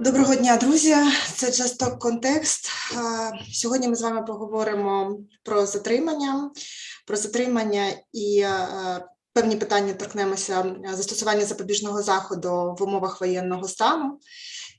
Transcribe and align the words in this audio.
Доброго 0.00 0.34
дня, 0.34 0.56
друзі! 0.56 0.94
Це 1.34 1.50
Context. 1.98 2.70
Е, 2.96 3.32
Сьогодні 3.52 3.88
ми 3.88 3.96
з 3.96 4.02
вами 4.02 4.22
поговоримо 4.22 5.18
про 5.42 5.66
затримання, 5.66 6.50
про 7.06 7.16
затримання 7.16 7.86
і 8.12 8.44
певні 9.32 9.56
питання 9.56 9.92
торкнемося 9.92 10.76
застосування 10.92 11.44
запобіжного 11.44 12.02
заходу 12.02 12.76
в 12.78 12.82
умовах 12.82 13.20
воєнного 13.20 13.68
стану. 13.68 14.18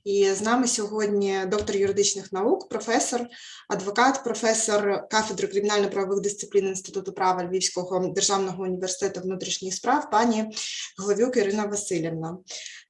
І 0.04 0.32
з 0.32 0.42
нами 0.42 0.68
сьогодні 0.68 1.38
доктор 1.46 1.76
юридичних 1.76 2.32
наук, 2.32 2.68
професор, 2.68 3.26
адвокат, 3.68 4.24
професор 4.24 5.08
кафедри 5.10 5.48
кримінально-правових 5.48 6.20
дисциплін 6.20 6.66
Інституту 6.66 7.12
права 7.12 7.44
Львівського 7.44 8.08
державного 8.08 8.62
університету 8.62 9.20
внутрішніх 9.20 9.74
справ, 9.74 10.10
пані 10.10 10.44
Головюк 10.98 11.36
Ірина 11.36 11.66
Васильівна. 11.66 12.38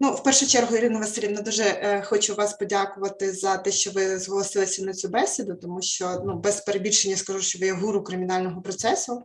Ну, 0.00 0.12
в 0.12 0.22
першу 0.22 0.46
чергу, 0.46 0.76
Ірина 0.76 0.98
Васильівна, 0.98 1.40
дуже 1.40 1.62
е, 1.62 2.02
хочу 2.02 2.34
вас 2.34 2.52
подякувати 2.52 3.32
за 3.32 3.56
те, 3.56 3.72
що 3.72 3.90
ви 3.90 4.18
зголосилися 4.18 4.84
на 4.84 4.92
цю 4.92 5.08
бесіду, 5.08 5.54
тому 5.54 5.82
що 5.82 6.22
ну 6.26 6.38
без 6.38 6.60
перебільшення 6.60 7.16
скажу, 7.16 7.40
що 7.40 7.58
ви 7.58 7.66
є 7.66 7.72
гуру 7.72 8.04
кримінального 8.04 8.62
процесу, 8.62 9.22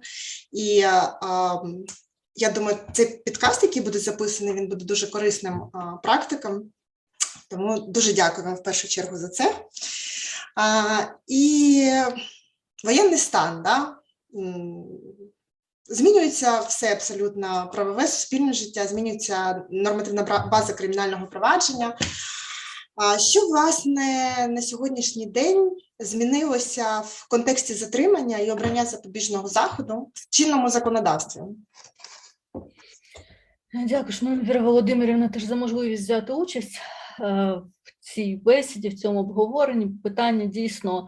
і 0.52 0.80
е, 0.80 0.88
е, 0.88 1.60
я 2.36 2.50
думаю, 2.50 2.78
цей 2.94 3.06
підкаст, 3.26 3.64
який 3.64 3.82
буде 3.82 4.00
записаний, 4.00 4.54
він 4.54 4.68
буде 4.68 4.86
дуже 4.86 5.08
корисним 5.08 5.54
е, 5.54 5.70
практикам. 6.04 6.72
Тому 7.50 7.80
дуже 7.80 8.14
дякую 8.14 8.48
вам 8.48 8.56
в 8.56 8.64
першу 8.64 8.88
чергу 8.88 9.18
за 9.18 9.30
це. 9.30 9.56
А, 10.56 11.02
І 11.28 11.92
воєнний 12.84 13.18
стан, 13.18 13.64
да? 13.64 13.96
змінюється 15.90 16.60
все 16.60 16.92
абсолютно 16.94 17.70
правове 17.74 18.08
суспільне 18.08 18.54
життя, 18.54 18.88
змінюється 18.88 19.66
нормативна 19.70 20.48
база 20.52 20.74
кримінального 20.74 21.28
провадження. 21.28 21.98
А 22.96 23.20
що 23.20 23.48
власне 23.48 24.36
на 24.50 24.62
сьогоднішній 24.62 25.26
день 25.26 25.72
змінилося 26.00 27.00
в 27.00 27.28
контексті 27.30 27.74
затримання 27.74 28.38
і 28.38 28.52
обрання 28.52 28.86
запобіжного 28.86 29.48
заходу 29.48 30.12
в 30.14 30.30
чинному 30.30 30.70
законодавстві? 30.70 31.42
Дякую, 33.74 34.14
шановна 34.14 34.44
Віра 34.44 34.62
Володимирівна, 34.62 35.30
теж 35.30 35.44
за 35.44 35.56
можливість 35.56 36.04
взяти 36.04 36.34
участь 36.34 36.80
в 37.20 37.64
цій 38.00 38.36
бесіді, 38.36 38.90
в 38.90 39.00
цьому 39.00 39.20
обговоренні. 39.20 39.88
Питання 40.04 40.46
дійсно 40.46 41.08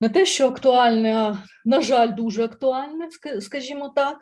не 0.00 0.08
те, 0.08 0.26
що 0.26 0.48
актуальне, 0.48 1.16
а, 1.16 1.38
на 1.64 1.80
жаль, 1.80 2.14
дуже 2.14 2.44
актуальне, 2.44 3.08
скажімо 3.40 3.88
так. 3.88 4.18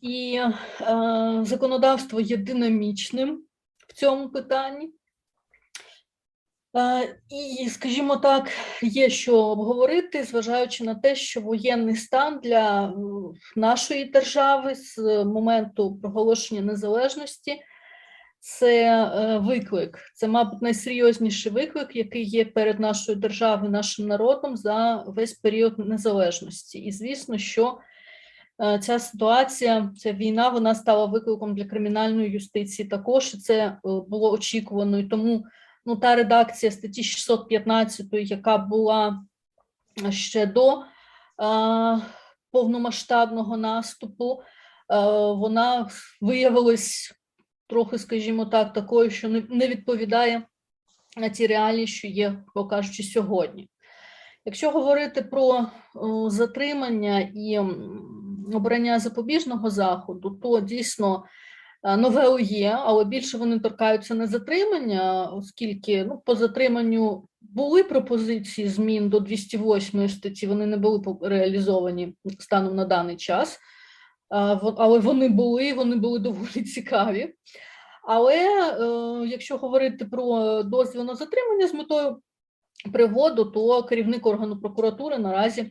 І 0.00 0.40
е, 0.40 1.40
законодавство 1.42 2.20
є 2.20 2.36
динамічним 2.36 3.44
в 3.88 3.92
цьому 3.92 4.28
питанні. 4.28 4.90
Е, 6.76 7.18
І, 7.28 7.68
скажімо 7.68 8.16
так, 8.16 8.50
є 8.82 9.10
що 9.10 9.36
обговорити, 9.36 10.24
зважаючи 10.24 10.84
на 10.84 10.94
те, 10.94 11.14
що 11.14 11.40
воєнний 11.40 11.96
стан 11.96 12.40
для 12.42 12.94
нашої 13.56 14.04
держави 14.04 14.74
з 14.74 14.98
моменту 15.24 15.96
проголошення 15.96 16.60
незалежності 16.60 17.60
це 18.40 19.04
е, 19.04 19.38
виклик. 19.38 19.98
Це, 20.14 20.28
мабуть, 20.28 20.62
найсерйозніший 20.62 21.52
виклик, 21.52 21.96
який 21.96 22.24
є 22.24 22.44
перед 22.44 22.80
нашою 22.80 23.18
державою, 23.18 23.70
нашим 23.70 24.06
народом 24.06 24.56
за 24.56 25.04
весь 25.06 25.32
період 25.32 25.78
незалежності. 25.78 26.78
І 26.78 26.92
звісно, 26.92 27.38
що 27.38 27.78
е, 28.62 28.78
ця 28.78 28.98
ситуація, 28.98 29.92
ця 29.98 30.12
війна, 30.12 30.48
вона 30.48 30.74
стала 30.74 31.06
викликом 31.06 31.54
для 31.54 31.64
кримінальної 31.64 32.30
юстиції. 32.30 32.88
Також 32.88 33.30
це 33.30 33.66
е, 33.66 33.78
було 33.82 34.32
очікувано. 34.32 34.98
І 34.98 35.04
тому 35.04 35.44
ну, 35.86 35.96
та 35.96 36.16
редакція 36.16 36.72
статті 36.72 37.02
615, 37.02 38.06
яка 38.12 38.58
була 38.58 39.22
ще 40.10 40.46
до 40.46 40.82
повномасштабного 42.50 43.56
наступу, 43.56 44.42
вона 45.36 45.88
виявилась 46.20 47.19
трохи, 47.70 47.98
скажімо 47.98 48.44
так, 48.44 48.72
такою, 48.72 49.10
що 49.10 49.28
не, 49.28 49.68
відповідає 49.68 50.42
на 51.16 51.28
ті 51.28 51.46
реалії, 51.46 51.86
що 51.86 52.08
є, 52.08 52.44
покажучи 52.54 53.02
сьогодні. 53.02 53.68
Якщо 54.44 54.70
говорити 54.70 55.22
про 55.22 55.66
затримання 56.26 57.20
і 57.34 57.58
обрання 58.54 58.98
запобіжного 58.98 59.70
заходу, 59.70 60.30
то 60.30 60.60
дійсно 60.60 61.24
е, 61.82 61.96
нове 61.96 62.42
є, 62.42 62.78
але 62.80 63.04
більше 63.04 63.38
вони 63.38 63.58
торкаються 63.58 64.14
не 64.14 64.26
затримання, 64.26 65.24
оскільки 65.24 66.04
ну, 66.04 66.22
по 66.24 66.34
затриманню 66.34 67.28
були 67.40 67.84
пропозиції 67.84 68.68
змін 68.68 69.08
до 69.08 69.20
208 69.20 70.08
статті, 70.08 70.46
вони 70.46 70.66
не 70.66 70.76
були 70.76 71.16
реалізовані 71.22 72.14
станом 72.38 72.76
на 72.76 72.84
даний 72.84 73.16
час. 73.16 73.58
Але 74.30 74.98
вони 74.98 75.28
були, 75.28 75.72
вони 75.72 75.96
були 75.96 76.18
доволі 76.18 76.62
цікаві. 76.74 77.34
Але 78.02 78.36
е, 78.36 79.26
якщо 79.26 79.56
говорити 79.56 80.04
про 80.04 80.62
дозвіл 80.62 81.04
на 81.04 81.14
затримання 81.14 81.68
з 81.68 81.74
метою 81.74 82.16
приводу, 82.92 83.44
то 83.44 83.82
керівник 83.82 84.26
органу 84.26 84.60
прокуратури 84.60 85.18
наразі 85.18 85.70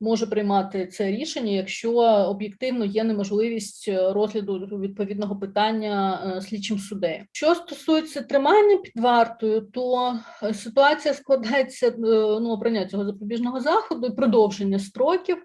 може 0.00 0.26
приймати 0.26 0.86
це 0.86 1.10
рішення, 1.10 1.52
якщо 1.52 1.92
об'єктивно 2.02 2.84
є 2.84 3.04
неможливість 3.04 3.88
розгляду 3.88 4.58
відповідного 4.58 5.36
питання 5.36 6.22
е, 6.36 6.40
слідчим 6.40 6.78
суддею. 6.78 7.24
Що 7.32 7.54
стосується 7.54 8.22
тримання 8.22 8.76
під 8.76 9.02
вартою, 9.02 9.60
то 9.60 10.14
е, 10.42 10.54
ситуація 10.54 11.14
складається 11.14 11.94
ну, 11.98 12.50
обрання 12.50 12.86
цього 12.86 13.04
запобіжного 13.04 13.60
заходу 13.60 14.06
і 14.06 14.16
продовження 14.16 14.78
строків. 14.78 15.36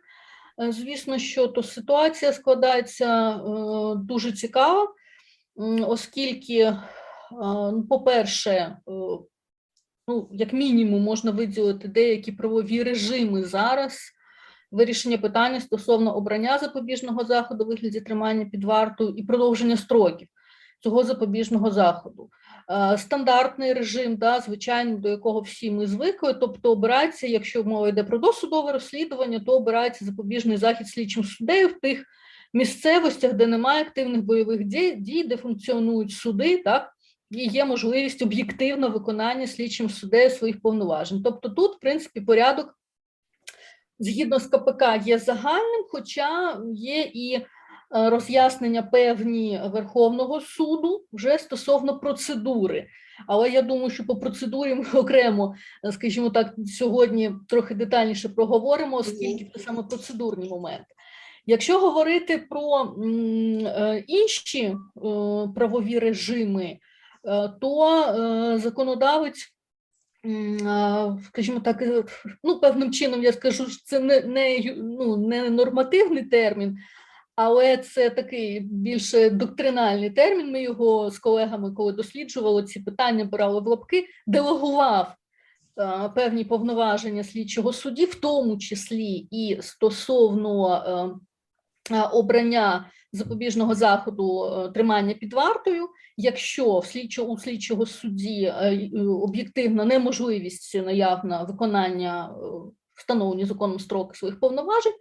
Е, 0.62 0.72
Звісно, 0.72 1.18
що 1.18 1.48
то 1.48 1.64
ситуація 1.64 2.34
складається 2.34 3.30
е, 3.30 3.40
дуже 3.96 4.32
цікава, 4.32 4.88
оскільки, 5.88 6.60
е, 6.60 6.84
ну, 7.72 7.86
по-перше, 7.90 8.78
ну, 10.08 10.30
як 10.32 10.54
мінімум, 10.54 11.04
можна 11.04 11.32
виділити 11.32 11.88
деякі 11.88 12.32
правові 12.32 12.84
режими 12.84 13.44
зараз 13.44 14.12
вирішення 14.72 15.18
питання 15.18 15.62
стосовно 15.62 16.16
обрання 16.16 16.58
запобіжного 16.58 17.26
заходу 17.26 17.66
вигляді 17.66 18.02
тримання 18.02 18.46
під 18.46 18.64
вартою 18.64 19.10
і 19.18 19.24
продовження 19.24 19.78
строків 19.78 20.28
цього 20.80 21.04
запобіжного 21.04 21.72
заходу. 21.72 22.30
Е, 22.72 22.98
Стандартний 22.98 23.74
режим, 23.74 24.16
да, 24.16 24.40
звичайно, 24.40 24.98
до 24.98 25.10
якого 25.10 25.42
всі 25.42 25.72
ми 25.72 25.88
звикли, 25.88 26.34
тобто 26.34 26.72
обирається, 26.72 27.28
якщо 27.28 27.64
мова 27.64 27.88
йде 27.88 28.04
про 28.04 28.18
досудове 28.18 28.72
розслідування, 28.72 29.40
то 29.40 29.52
обирається 29.52 30.06
запобіжний 30.06 30.58
захід 30.58 30.88
слідчим 30.88 31.24
суддею 31.24 31.68
в 31.68 31.80
тих 31.80 32.06
місцевостях, 32.54 33.34
де 33.34 33.48
немає 33.48 33.82
активних 33.82 34.22
бойових 34.22 34.64
дій, 34.64 35.24
де 35.24 35.38
функціонують 35.38 36.12
суди, 36.12 36.58
так, 36.58 36.92
і 37.32 37.48
є 37.48 37.66
можливість 37.66 38.22
об'єктивно 38.22 38.90
виконання 38.90 39.48
слідчим 39.48 39.90
суддею 39.90 40.30
своїх 40.30 40.62
повноважень. 40.62 41.24
Тобто 41.24 41.50
тут, 41.50 41.76
в 41.76 41.80
принципі, 41.80 42.22
порядок 42.22 42.80
згідно 44.00 44.40
з 44.40 44.48
КПК 44.48 44.84
є 45.06 45.20
загальним, 45.20 45.86
хоча 45.90 46.60
є 46.74 47.12
і 47.14 47.46
роз'яснення 47.96 48.84
певні 48.84 49.62
Верховного 49.74 50.42
суду 50.42 51.06
вже 51.14 51.38
стосовно 51.38 52.00
процедури. 52.00 52.88
Але 53.28 53.50
я 53.50 53.62
думаю, 53.62 53.90
що 53.90 54.06
по 54.06 54.16
процедурі 54.16 54.76
ми 54.76 54.86
окремо, 55.00 55.56
е, 55.86 55.92
скажімо 55.92 56.30
так, 56.30 56.54
сьогодні 56.78 57.32
трохи 57.50 57.76
детальніше 57.76 58.30
проговоримо, 58.30 58.98
оскільки 58.98 59.52
це 59.54 59.60
саме 59.60 59.84
процедурні 59.84 60.50
моменти. 60.50 60.86
Якщо 61.46 61.80
говорити 61.80 62.38
про 62.50 62.84
е, 62.84 64.04
інші 64.08 64.62
е, 64.64 64.76
правові 65.56 66.00
режими, 66.00 66.64
е, 66.64 66.80
то 67.62 68.02
е, 68.02 68.58
законодавець 68.58 69.56
скажімо 71.28 71.60
так, 71.60 71.82
е, 71.82 72.04
ну, 72.44 72.60
певним 72.60 72.92
чином 72.92 73.24
я 73.24 73.34
скажу, 73.34 73.70
що 73.70 73.84
це 73.86 74.00
не, 74.00 74.22
не, 74.22 74.76
ну, 74.78 75.18
не 75.18 75.50
нормативний 75.50 76.24
термін, 76.24 76.78
але 77.36 77.78
це 77.78 78.10
такий 78.10 78.60
більше 78.60 79.30
доктринальний 79.30 80.10
термін. 80.10 80.52
Ми 80.52 80.62
його 80.62 81.12
з 81.12 81.20
колегами, 81.20 81.72
коли 81.72 81.94
досліджували 81.94 82.64
ці 82.64 82.80
питання, 82.80 83.26
брали 83.26 83.62
в 83.62 83.68
лапки, 83.68 84.06
делегував 84.28 85.16
е, 85.80 86.10
певні 86.16 86.46
повноваження 86.46 87.24
слідчого 87.24 87.74
судді, 87.74 88.06
в 88.06 88.16
тому 88.16 88.58
числі 88.58 89.28
і 89.32 89.58
стосовно 89.62 90.76
е, 91.92 91.96
е, 91.96 92.02
обрання 92.02 92.92
запобіжного 93.12 93.76
заходу 93.76 94.52
тримання 94.74 95.14
під 95.14 95.34
вартою, 95.34 95.88
якщо 96.18 96.80
в 96.80 96.86
слідчого, 96.86 97.32
у 97.32 97.38
слідчого 97.38 97.86
судді 97.86 98.54
об'єктивна 99.22 99.86
неможливість 99.86 100.76
наявна 100.76 101.44
виконання 101.44 102.36
встановлені 102.94 103.46
законом 103.46 103.80
строки 103.80 104.16
своїх 104.18 104.40
повноважень, 104.40 104.94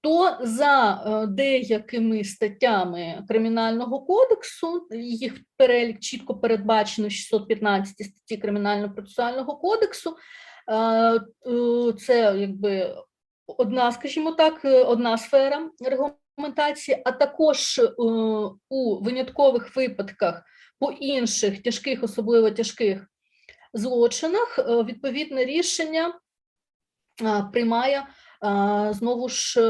то 0.00 0.36
за 0.40 1.02
е, 1.06 1.26
деякими 1.26 2.24
статтями 2.24 3.24
Кримінального 3.28 4.00
кодексу, 4.00 4.88
їх 5.00 5.34
перелік 5.56 6.00
чітко 6.00 6.34
передбачено 6.34 7.08
в 7.08 7.10
615 7.10 7.94
статті 7.94 8.42
Кримінально-процесуального 8.42 9.60
кодексу, 9.60 10.16
е, 10.68 10.76
е, 10.76 11.20
це 11.98 12.34
якби 12.38 12.96
одна, 13.46 13.92
скажімо 13.92 14.32
так, 14.32 14.60
одна 14.64 15.18
сфера 15.18 15.70
регламентації, 15.80 17.02
а 17.04 17.12
також 17.12 17.80
у 18.68 19.00
виняткових 19.00 19.76
випадках 19.76 20.42
по 20.78 20.90
інших 20.90 21.62
тяжких, 21.62 22.02
особливо 22.02 22.50
тяжких 22.50 23.06
злочинах, 23.72 24.58
відповідне 24.58 25.44
рішення 25.44 26.18
приймає 27.52 28.06
знову 28.92 29.28
ж 29.28 29.60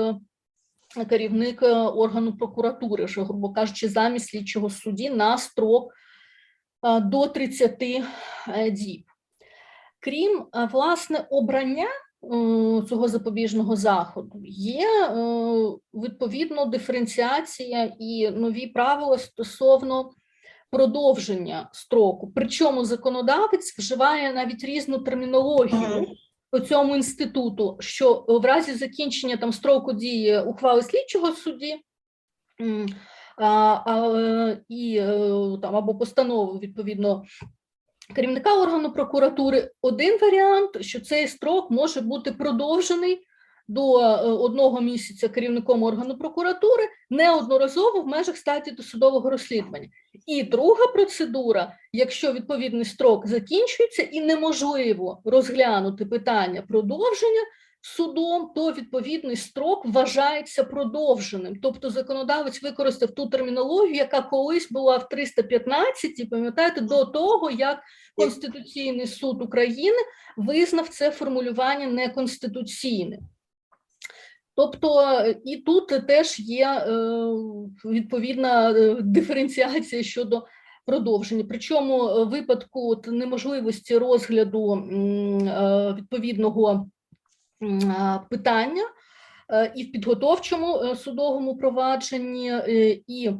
е, 0.96 1.04
керівник 1.04 1.62
е, 1.62 1.74
органу 1.74 2.36
прокуратури, 2.36 3.04
вже, 3.04 3.22
грубо 3.22 3.52
кажучи, 3.52 3.88
замість 3.88 4.28
слідчого 4.28 4.70
судді 4.70 5.10
на 5.10 5.38
строк 5.38 5.92
е, 6.86 7.00
до 7.00 7.26
30 7.26 7.82
е, 7.82 8.04
діб. 8.70 9.02
Крім 10.00 10.46
власне 10.72 11.26
обрання 11.30 11.86
цього 12.88 13.08
запобіжного 13.08 13.76
заходу, 13.76 14.40
є 14.44 14.88
відповідно 15.94 16.64
диференціація 16.64 17.92
і 17.98 18.30
нові 18.30 18.66
правила 18.66 19.18
стосовно 19.18 20.10
продовження 20.70 21.68
строку. 21.72 22.32
Причому 22.34 22.84
законодавець 22.84 23.78
вживає 23.78 24.32
навіть 24.32 24.64
різну 24.64 24.98
термінологію 24.98 26.06
цьому 26.68 26.96
інституту, 26.96 27.76
що 27.80 28.24
в 28.28 28.44
разі 28.44 28.74
закінчення 28.74 29.36
там 29.36 29.52
строку 29.52 29.92
дії 29.92 30.40
ухвали 30.40 30.82
слідчого 30.82 31.32
судді 31.32 31.76
а, 33.38 33.46
а, 33.46 34.56
і 34.68 34.96
е, 34.96 35.08
там 35.62 35.76
або 35.76 35.94
постанови 35.94 36.58
відповідно 36.58 37.24
керівника 38.14 38.62
органу 38.62 38.92
прокуратури 38.92 39.70
один 39.82 40.18
варіант, 40.20 40.70
що 40.80 41.00
цей 41.00 41.28
строк 41.28 41.70
може 41.70 42.00
бути 42.00 42.32
продовжений 42.32 43.26
до 43.68 43.98
е, 43.98 44.16
одного 44.22 44.80
місяця 44.80 45.28
керівником 45.28 45.82
органу 45.82 46.18
прокуратури 46.18 46.82
неодноразово 47.10 48.00
в 48.00 48.06
межах 48.06 48.36
статі 48.36 48.70
досудового 48.70 49.30
розслідування. 49.30 49.88
І 50.26 50.42
друга 50.42 50.86
процедура, 50.86 51.72
якщо 51.92 52.32
відповідний 52.32 52.84
строк 52.84 53.26
закінчується 53.26 54.02
і 54.02 54.20
неможливо 54.20 55.20
розглянути 55.24 56.06
питання 56.06 56.62
продовження 56.62 57.42
судом, 57.80 58.50
то 58.54 58.72
відповідний 58.72 59.36
строк 59.36 59.86
вважається 59.86 60.64
продовженим. 60.64 61.56
Тобто 61.62 61.90
законодавець 61.90 62.62
використав 62.62 63.10
ту 63.10 63.26
термінологію, 63.26 63.94
яка 63.94 64.22
колись 64.22 64.70
була 64.70 64.96
в 64.96 65.08
315, 65.08 66.20
і 66.20 66.24
пам'ятаєте, 66.24 66.80
до 66.80 67.04
того, 67.04 67.50
як 67.50 67.78
Конституційний 68.16 69.06
суд 69.06 69.42
України 69.42 69.98
визнав 70.36 70.88
це 70.88 71.10
формулювання 71.10 71.86
неконституційним. 71.86 73.20
Тобто 74.56 75.00
е, 75.00 75.40
і 75.44 75.56
тут 75.56 76.06
теж 76.06 76.40
є 76.40 76.66
е, 76.66 76.92
відповідна 77.84 78.70
е, 78.70 78.96
диференціація 79.00 80.02
щодо 80.02 80.46
продовження. 80.86 81.44
Причому 81.48 82.24
випадку 82.24 83.02
неможливості 83.06 83.98
розгляду 83.98 84.74
відповідного 85.96 86.90
питання 88.30 88.82
і 89.74 89.84
в 89.84 89.92
підготовчому 89.92 90.94
судовому 90.96 91.56
провадженні, 91.56 92.52
і 93.06 93.30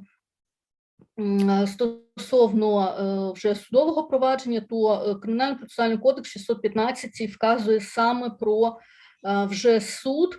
стосовно 1.67 3.33
вже 3.37 3.55
судового 3.55 4.05
провадження, 4.05 4.61
то 4.71 5.21
Кримінальний 5.23 5.59
процесуальний 5.59 5.99
кодекс 5.99 6.31
615 6.31 7.31
вказує 7.31 7.81
саме 7.81 8.31
про 8.31 8.77
вже 9.25 9.81
суд, 9.81 10.39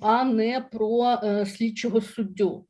а 0.00 0.24
не 0.24 0.60
про 0.60 1.18
е, 1.22 1.46
слідчого 1.46 2.00
суддю. 2.00 2.66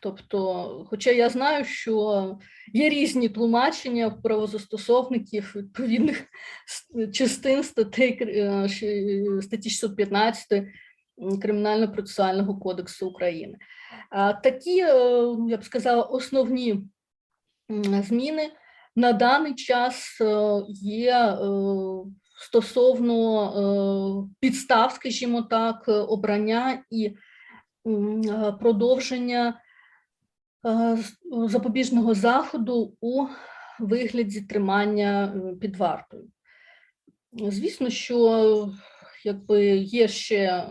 Тобто, 0.00 0.86
хоча 0.90 1.10
я 1.10 1.28
знаю, 1.28 1.64
що 1.64 2.38
є 2.72 2.88
різні 2.88 3.28
тлумачення 3.28 4.10
правозастосовників 4.10 5.52
відповідних 5.56 6.24
частин 7.12 7.62
статей 7.62 8.18
е, 8.22 8.68
статті 9.42 9.70
615 9.70 10.52
м, 10.52 10.66
Кримінально-процесуального 11.18 12.58
кодексу 12.58 13.08
України. 13.08 13.58
Такі, 14.42 14.80
е, 14.80 14.92
я 15.48 15.56
б 15.56 15.64
сказала, 15.64 16.02
основні 16.02 16.80
зміни 18.02 18.50
на 18.96 19.12
даний 19.12 19.54
час 19.54 20.18
є 20.82 21.38
стосовно 22.38 23.44
е, 23.44 24.34
підстав, 24.40 24.92
скажімо 24.92 25.42
так, 25.42 25.84
е, 25.88 25.92
обрання 25.92 26.84
і 26.90 27.06
е, 27.06 28.52
продовження 28.60 29.60
запобіжного 31.46 32.14
заходу 32.14 32.96
у 33.00 33.26
вигляді 33.80 34.40
тримання 34.40 35.34
під 35.60 35.76
вартою. 35.76 36.28
Звісно, 37.32 37.90
що 37.90 38.72
якби 39.24 39.66
є 39.76 40.08
ще, 40.08 40.66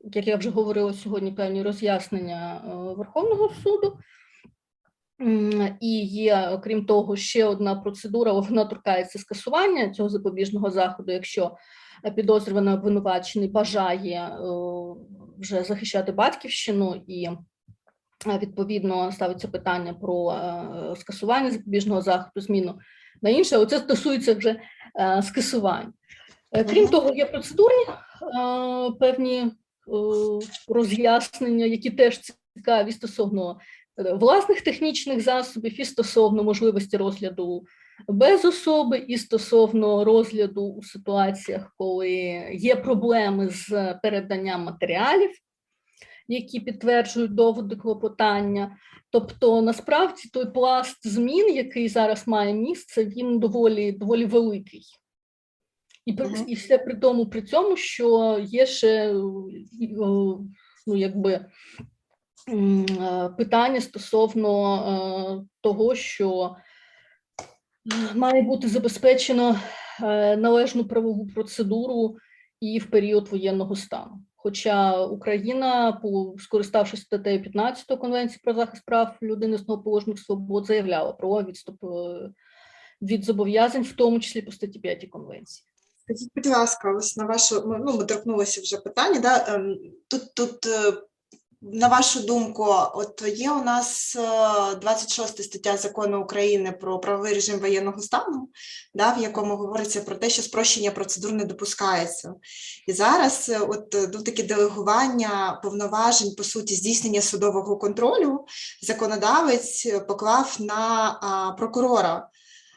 як 0.00 0.26
я 0.26 0.36
вже 0.36 0.50
говорила 0.50 0.92
сьогодні, 0.92 1.32
певні 1.32 1.62
роз'яснення 1.62 2.62
Верховного 2.96 3.48
суду. 3.62 3.98
І 5.80 6.06
є, 6.06 6.48
окрім 6.52 6.86
того, 6.86 7.16
ще 7.16 7.44
одна 7.44 7.74
процедура, 7.74 8.32
вона 8.40 8.64
торкається 8.64 9.18
скасування 9.18 9.90
цього 9.90 10.08
запобіжного 10.08 10.70
заходу, 10.70 11.12
якщо 11.12 11.56
е, 12.04 12.10
підозрюваний 12.10 12.74
обвинувачений 12.74 13.48
бажає 13.48 14.28
е, 14.28 14.38
вже 15.38 15.62
захищати 15.62 16.12
батьківщину 16.12 17.02
і 17.06 17.28
е, 18.26 18.38
відповідно 18.38 19.12
ставиться 19.12 19.48
питання 19.48 19.94
про 19.94 20.34
скасування 20.96 21.50
запобіжного 21.50 22.02
заходу, 22.02 22.40
зміну 22.40 22.78
на 23.22 23.30
інше. 23.30 23.56
Оце 23.56 23.78
стосується 23.78 24.34
вже 24.34 24.60
скасування. 25.22 25.92
Е, 26.52 26.64
Крім 26.64 26.88
того, 26.88 27.12
є 27.14 27.26
процедурні 27.26 27.84
певні 29.00 29.52
роз'яснення, 30.68 31.64
які 31.66 31.90
теж 31.90 32.20
цікаві 32.54 32.92
стосовно 32.92 33.58
власних 33.96 34.60
технічних 34.60 35.20
засобів 35.20 35.80
і 35.80 35.84
стосовно 35.84 36.44
можливості 36.44 36.96
розгляду 36.96 37.64
без 38.08 38.44
особи, 38.44 38.98
і 38.98 39.18
стосовно 39.18 40.04
розгляду 40.04 40.62
у 40.66 40.82
ситуаціях, 40.82 41.74
коли 41.78 42.10
є 42.52 42.76
проблеми 42.76 43.48
з 43.48 43.94
переданням 44.02 44.62
матеріалів, 44.64 45.30
які 46.28 46.60
підтверджують 46.60 47.34
доводи 47.34 47.76
клопотання. 47.76 48.76
Тобто, 49.10 49.62
насправді 49.62 50.28
той 50.32 50.50
пласт 50.52 51.06
змін, 51.08 51.54
який 51.54 51.88
зараз 51.88 52.28
має 52.28 52.54
місце, 52.54 53.04
він 53.04 53.38
доволі 53.38 53.92
доволі 53.92 54.24
великий. 54.24 54.82
І, 56.06 56.12
при- 56.12 56.26
і 56.46 56.54
все 56.54 56.78
при 56.78 56.94
тому, 56.94 57.26
при 57.26 57.42
цьому, 57.42 57.76
що 57.76 58.38
є 58.44 58.66
ще 58.66 59.10
е, 59.10 59.14
ну, 60.86 60.96
якби, 60.96 61.46
питання 63.36 63.80
стосовно 63.80 64.76
е, 64.76 65.46
того, 65.60 65.94
що 65.94 66.56
е, 67.92 68.14
має 68.14 68.42
бути 68.42 68.68
забезпечено 68.68 69.60
е, 70.02 70.36
належну 70.36 70.84
правову 70.84 71.26
процедуру 71.26 72.16
і 72.60 72.78
в 72.78 72.90
період 72.90 73.28
воєнного 73.28 73.76
стану. 73.76 74.20
Хоча 74.36 75.04
Україна, 75.04 76.00
скориставшись 76.38 77.00
статтею 77.00 77.42
15 77.42 77.98
Конвенції 77.98 78.40
про 78.44 78.54
захист 78.54 78.84
прав 78.84 79.16
людини 79.22 79.52
і 79.52 79.56
основоположних 79.56 80.18
свобод, 80.18 80.66
заявляла 80.66 81.12
про 81.12 81.42
відступ 81.42 81.84
е, 81.84 82.30
від 83.02 83.24
зобов'язань, 83.24 83.82
в 83.82 83.92
тому 83.92 84.20
числі 84.20 84.42
по 84.42 84.52
статті 84.52 84.78
5 84.78 85.08
Конвенції. 85.10 85.66
Скажіть, 86.04 86.30
будь 86.34 86.46
ласка, 86.46 86.94
ось 86.98 87.16
на 87.16 87.26
вашу, 87.26 87.80
ну, 87.86 87.98
ми 87.98 88.04
торкнулися 88.04 88.60
вже 88.60 88.76
питання, 88.76 89.20
да? 89.20 89.54
ем, 89.54 89.78
тут, 90.08 90.34
тут, 90.34 90.66
е, 90.66 90.92
на 91.72 91.88
вашу 91.88 92.20
думку, 92.20 92.66
от 92.94 93.24
є 93.36 93.50
у 93.50 93.64
нас 93.64 94.16
е, 94.16 94.74
26 94.74 95.44
стаття 95.44 95.76
закону 95.76 96.22
України 96.22 96.72
про 96.72 96.98
правовий 96.98 97.34
режим 97.34 97.60
воєнного 97.60 98.00
стану, 98.00 98.48
да, 98.94 99.12
в 99.12 99.22
якому 99.22 99.56
говориться 99.56 100.00
про 100.00 100.16
те, 100.16 100.30
що 100.30 100.42
спрощення 100.42 100.90
процедур 100.90 101.32
не 101.32 101.44
допускається. 101.44 102.34
І 102.86 102.92
зараз 102.92 103.48
е, 103.48 103.58
от 103.58 103.94
е, 103.94 104.10
ну, 104.12 104.22
таке 104.22 104.42
делегування 104.42 105.60
повноважень, 105.62 106.34
по 106.34 106.44
суті, 106.44 106.74
здійснення 106.74 107.22
судового 107.22 107.76
контролю 107.76 108.44
законодавець 108.82 109.86
е, 109.86 110.00
поклав 110.00 110.56
на 110.60 111.54
прокурора. 111.58 112.28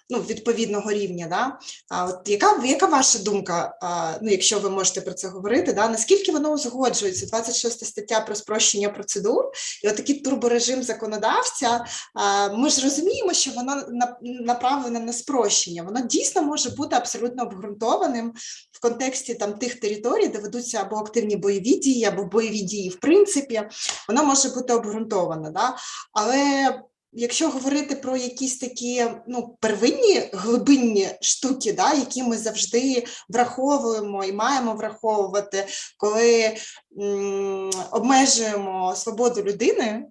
Ну, 0.10 0.20
відповідного 0.20 0.92
рівня. 0.92 1.28
Да? 1.30 1.60
А 1.90 2.06
от 2.06 2.30
яка, 2.30 2.66
яка 2.66 2.86
ваша 2.86 3.20
думка, 3.20 3.78
а, 3.82 4.14
ну, 4.22 4.32
якщо 4.32 4.60
ви 4.60 4.70
можете 4.70 5.02
про 5.02 5.14
це 5.14 5.28
говорити, 5.28 5.74
да? 5.74 5.90
наскільки 5.90 6.32
воно 6.32 6.52
узгоджується? 6.52 7.26
26 7.26 7.86
стаття 7.86 8.20
про 8.20 8.36
спрощення 8.36 8.90
процедур, 8.90 9.46
і 9.84 9.90
отакий 9.90 10.20
турборежим 10.20 10.84
законодавця, 10.84 11.86
а, 12.16 12.50
ми 12.50 12.70
ж 12.70 12.84
розуміємо, 12.84 13.34
що 13.34 13.52
воно 13.52 13.76
на- 13.76 14.18
направлене 14.22 15.00
на 15.00 15.14
спрощення. 15.14 15.84
Воно 15.84 16.02
дійсно 16.02 16.42
може 16.42 16.70
бути 16.70 16.96
абсолютно 16.96 17.44
обґрунтованим 17.44 18.34
в 18.72 18.82
контексті 18.82 19.34
там 19.34 19.54
тих 19.54 19.80
територій, 19.80 20.28
де 20.28 20.40
ведуться 20.40 20.82
або 20.82 20.96
активні 20.96 21.36
бойові 21.36 21.76
дії, 21.76 22.06
або 22.06 22.24
бойові 22.24 22.62
дії, 22.62 22.90
в 22.90 23.00
принципі, 23.00 23.62
воно 24.08 24.24
може 24.24 24.50
бути 24.50 24.74
обґрунтоване. 24.74 25.52
Да? 25.52 25.76
Але 26.14 26.74
якщо 27.12 27.50
говорити 27.50 27.96
про 27.96 28.18
якісь 28.18 28.58
такі 28.58 29.06
ну, 29.28 29.58
первинні 29.60 30.30
глибинні 30.34 31.10
штуки, 31.22 31.74
да, 31.74 31.94
які 31.94 32.24
ми 32.24 32.38
завжди 32.38 33.06
враховуємо 33.30 34.26
і 34.26 34.32
маємо 34.32 34.74
враховувати, 34.74 35.68
коли 35.98 36.56
м, 37.00 37.72
обмежуємо 37.92 38.96
свободу 38.96 39.44
людини 39.44 40.06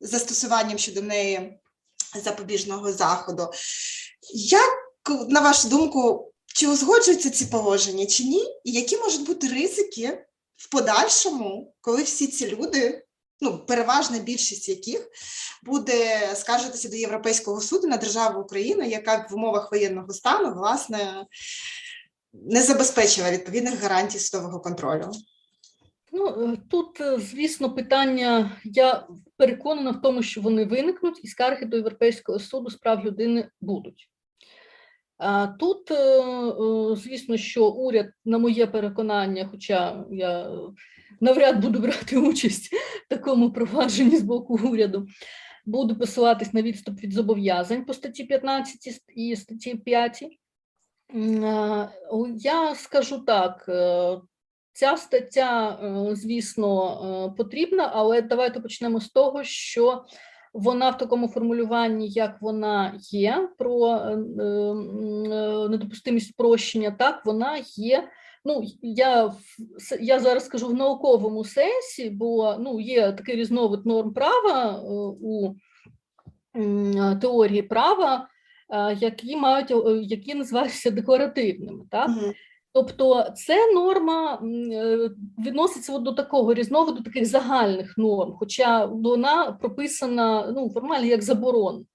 застосуванням 0.00 0.78
щодо 0.78 1.02
неї 1.02 1.60
запобіжного 2.24 2.92
заходу, 2.92 3.50
як, 4.34 4.70
на 5.28 5.40
вашу 5.40 5.68
думку, 5.68 6.32
чи 6.46 6.68
узгоджуються 6.68 7.30
ці 7.30 7.46
положення, 7.46 8.06
чи 8.06 8.24
ні? 8.24 8.44
І 8.64 8.72
які 8.72 8.96
можуть 8.96 9.26
бути 9.26 9.48
ризики 9.48 10.26
в 10.56 10.70
подальшому, 10.70 11.74
коли 11.80 12.02
всі 12.02 12.26
ці 12.26 12.46
люди, 12.48 13.04
ну, 13.40 13.58
переважна 13.58 14.18
більшість 14.18 14.68
яких 14.68 15.08
буде 15.62 16.30
скаржитися 16.34 16.88
до 16.88 16.96
Європейського 16.96 17.60
суду 17.60 17.88
на 17.88 17.96
державу 17.96 18.40
Україна, 18.40 18.84
яка 18.84 19.26
в 19.30 19.34
умовах 19.34 19.72
воєнного 19.72 20.12
стану, 20.12 20.54
власне, 20.54 21.26
не 22.32 22.62
забезпечила 22.62 23.30
відповідних 23.30 23.82
гарантій 23.82 24.18
судового 24.18 24.60
контролю? 24.60 25.10
Ну, 26.12 26.26
е, 26.26 26.56
тут, 26.70 27.00
е, 27.00 27.18
звісно, 27.18 27.74
питання, 27.74 28.56
я 28.64 29.06
переконана 29.36 29.90
в 29.90 30.02
тому, 30.02 30.22
що 30.22 30.40
вони 30.40 30.64
виникнуть, 30.64 31.20
і 31.24 31.28
скарги 31.28 31.66
до 31.66 31.76
Європейського 31.76 32.38
суду 32.38 32.70
з 32.70 32.74
прав 32.74 33.04
людини 33.04 33.48
будуть. 33.60 34.06
Тут, 35.58 35.90
е, 35.90 36.22
звісно, 36.96 37.36
що 37.36 37.68
уряд, 37.68 38.06
на 38.24 38.38
моє 38.38 38.66
переконання, 38.66 39.48
хоча 39.50 40.04
я 40.10 40.50
навряд 41.20 41.60
буду 41.60 41.78
брати 41.78 42.16
участь 42.16 42.72
в 43.06 43.08
такому 43.08 43.52
провадженні 43.52 44.16
з 44.16 44.22
боку 44.22 44.60
уряду, 44.64 45.06
буду 45.66 45.96
посилатись 45.96 46.52
на 46.52 46.62
відступ 46.62 47.00
від 47.00 47.12
зобов'язань 47.12 47.84
по 47.84 47.94
статті 47.94 48.24
15 48.24 49.02
і 49.16 49.36
статті 49.36 49.74
5. 49.74 50.24
М, 51.14 51.44
а, 51.44 51.92
о, 52.10 52.26
Я 52.28 52.74
скажу 52.74 53.18
так, 53.18 53.64
е, 53.68 54.20
ця 54.72 54.96
стаття, 54.96 55.78
е, 55.82 56.16
звісно, 56.16 57.00
е, 57.30 57.36
потрібна, 57.36 57.90
але 57.94 58.22
давайте 58.22 58.60
почнемо 58.60 59.00
з 59.00 59.08
того, 59.08 59.44
що 59.44 60.04
вона 60.52 60.90
в 60.90 60.98
такому 60.98 61.28
формулюванні, 61.28 62.08
як 62.08 62.42
вона 62.42 62.94
є, 63.10 63.48
про 63.58 64.04
недопустимість 65.68 66.28
спрощення, 66.28 66.90
так 66.90 67.26
вона 67.26 67.62
є. 67.76 68.08
Ну, 68.44 68.64
я, 68.82 69.32
я 70.00 70.20
зараз 70.20 70.44
скажу 70.44 70.66
в 70.66 70.74
науковому 70.74 71.44
сенсі, 71.44 72.10
бо 72.10 72.56
ну, 72.58 72.80
є 72.80 73.12
такий 73.12 73.36
різновид 73.36 73.86
норм 73.86 74.12
права 74.12 74.72
е, 74.72 74.88
у 75.20 75.54
е, 76.56 77.16
теорії 77.20 77.62
права, 77.62 78.28
е, 78.70 78.96
які 79.00 79.36
мають 79.36 79.72
які 80.10 80.34
називаються 80.34 80.90
декларативними. 80.90 81.84
Так? 81.90 82.08
Мгм. 82.08 82.32
Тобто 82.72 83.26
це 83.36 83.72
норма 83.72 84.42
відноситься 85.38 85.98
до 85.98 86.12
такого 86.12 86.54
різновиду 86.54 87.02
таких 87.02 87.26
загальних 87.26 87.98
норм, 87.98 88.32
хоча 88.38 88.84
вона 88.84 89.52
прописана 89.52 90.52
ну, 90.56 90.70
формально 90.70 91.06
як 91.06 91.22
заборон. 91.22 91.86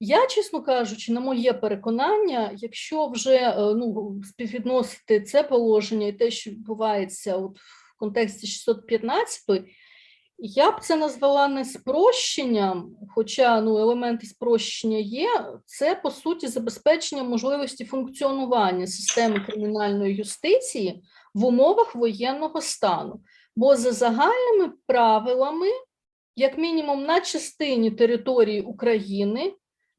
Я, 0.00 0.26
чесно 0.26 0.62
кажучи, 0.62 1.12
на 1.12 1.20
моє 1.20 1.52
переконання, 1.52 2.50
якщо 2.56 3.08
вже 3.08 3.36
е, 3.36 3.54
ну, 3.58 4.20
співвідносити 4.24 5.20
це 5.20 5.42
положення 5.42 6.06
і 6.06 6.12
те, 6.12 6.30
що 6.30 6.50
відбувається 6.50 7.36
от 7.36 7.58
в 7.58 7.98
контексті 7.98 8.46
615, 8.46 9.64
я 10.38 10.70
б 10.70 10.80
це 10.80 10.96
назвала 10.96 11.48
не 11.48 11.64
спрощенням, 11.64 12.96
хоча 13.14 13.60
ну, 13.60 13.78
елементи 13.78 14.26
спрощення 14.26 14.98
є, 14.98 15.28
це 15.64 15.94
по 15.94 16.10
суті 16.10 16.46
забезпечення 16.46 17.22
можливості 17.22 17.84
функціонування 17.84 18.86
системи 18.86 19.40
кримінальної 19.40 20.14
юстиції 20.14 21.02
в 21.34 21.44
умовах 21.44 21.94
воєнного 21.94 22.60
стану. 22.60 23.20
Бо 23.56 23.76
за 23.76 23.92
загальними 23.92 24.72
правилами, 24.86 25.66
як 26.36 26.58
мінімум 26.58 27.04
на 27.04 27.20
частині 27.20 27.90
території 27.90 28.60
України, 28.60 29.54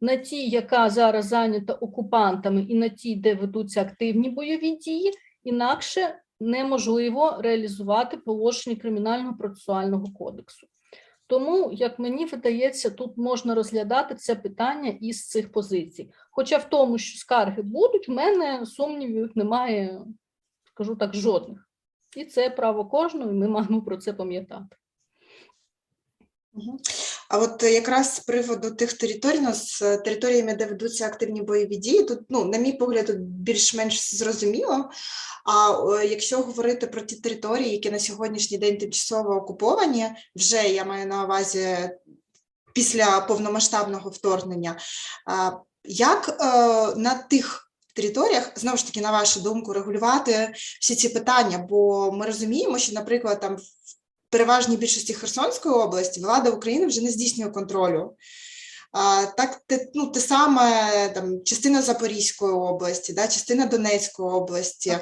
на 0.05 0.17
тій, 0.17 0.49
яка 0.49 0.89
зараз 0.89 1.25
зайнята 1.25 1.73
окупантами, 1.73 2.61
і 2.61 2.75
на 2.75 2.89
тій, 2.89 3.15
де 3.15 3.35
ведуться 3.35 3.81
активні 3.81 4.29
бойові 4.29 4.71
дії, 4.71 5.11
інакше 5.43 6.19
неможливо 6.39 7.37
реалізувати 7.39 8.17
положення 8.17 8.75
кримінального 8.75 9.37
процесуального 9.37 10.05
кодексу. 10.13 10.67
Тому, 11.27 11.71
як 11.73 11.99
мені 11.99 12.25
видається, 12.25 12.89
тут 12.89 13.17
можна 13.17 13.55
розглядати 13.55 14.15
це 14.15 14.35
питання 14.35 14.89
із 15.01 15.27
цих 15.27 15.51
позицій. 15.51 16.11
Хоча 16.31 16.57
в 16.57 16.69
тому, 16.69 16.97
що 16.97 17.17
скарги 17.17 17.61
будуть, 17.61 18.07
в 18.07 18.11
мене 18.11 18.65
сумнівів 18.65 19.31
немає, 19.35 20.01
скажу 20.63 20.95
так, 20.95 21.15
жодних. 21.15 21.69
І 22.17 22.25
це 22.25 22.49
право 22.49 22.85
кожного, 22.85 23.31
і 23.31 23.33
ми 23.33 23.47
маємо 23.47 23.81
про 23.81 23.97
це 23.97 24.13
пам'ятати. 24.13 24.75
А 27.29 27.37
от 27.37 27.63
е, 27.63 27.71
якраз 27.71 28.15
з 28.15 28.19
приводу 28.19 28.71
тих 28.71 28.93
територій, 28.93 29.39
ну, 29.39 29.53
з 29.53 29.81
е, 29.81 29.97
територіями, 29.97 30.53
де 30.53 30.65
ведуться 30.65 31.05
активні 31.05 31.41
бойові 31.41 31.77
дії, 31.77 32.03
тут, 32.03 32.19
ну, 32.29 32.45
на 32.45 32.57
мій 32.57 32.73
погляд, 32.73 33.05
тут 33.05 33.19
більш-менш 33.19 34.15
зрозуміло. 34.15 34.89
А 35.45 35.71
е, 35.71 36.05
якщо 36.05 36.37
говорити 36.37 36.87
про 36.87 37.01
ті 37.01 37.15
території, 37.15 37.71
які 37.71 37.91
на 37.91 37.99
сьогоднішній 37.99 38.57
день 38.57 38.77
тимчасово 38.77 39.35
окуповані, 39.35 40.05
вже 40.35 40.67
я 40.67 40.85
маю 40.85 41.05
на 41.05 41.23
увазі 41.23 41.89
після 42.73 43.21
повномасштабного 43.21 44.09
вторгнення, 44.09 44.77
як 45.83 46.29
е, 46.29 46.45
на 46.95 47.13
тих 47.29 47.71
територіях, 47.95 48.51
знову 48.55 48.77
ж 48.77 48.85
таки, 48.85 49.01
на 49.01 49.11
вашу 49.11 49.39
думку, 49.39 49.73
регулювати 49.73 50.53
всі 50.81 50.95
ці 50.95 51.09
питання? 51.09 51.57
Бо 51.57 52.11
ми 52.11 52.25
розуміємо, 52.25 52.77
що, 52.77 52.93
наприклад, 52.93 53.39
там 53.39 53.55
в 53.55 53.61
переважній 54.35 54.77
більшості 54.77 55.13
Херсонської 55.13 55.75
області 55.75 56.19
влада 56.19 56.49
України 56.49 56.85
вже 56.87 57.01
не 57.01 57.11
здійснює 57.11 57.49
контролю. 57.49 58.15
А, 58.91 59.25
так, 59.25 59.61
те, 59.67 59.87
ну, 59.93 60.07
те 60.07 60.19
саме 60.19 61.09
там, 61.09 61.43
частина 61.43 61.81
Запорізької 61.81 62.53
області, 62.53 63.13
да, 63.13 63.27
частина 63.27 63.65
Донецької 63.65 64.29
області. 64.29 64.97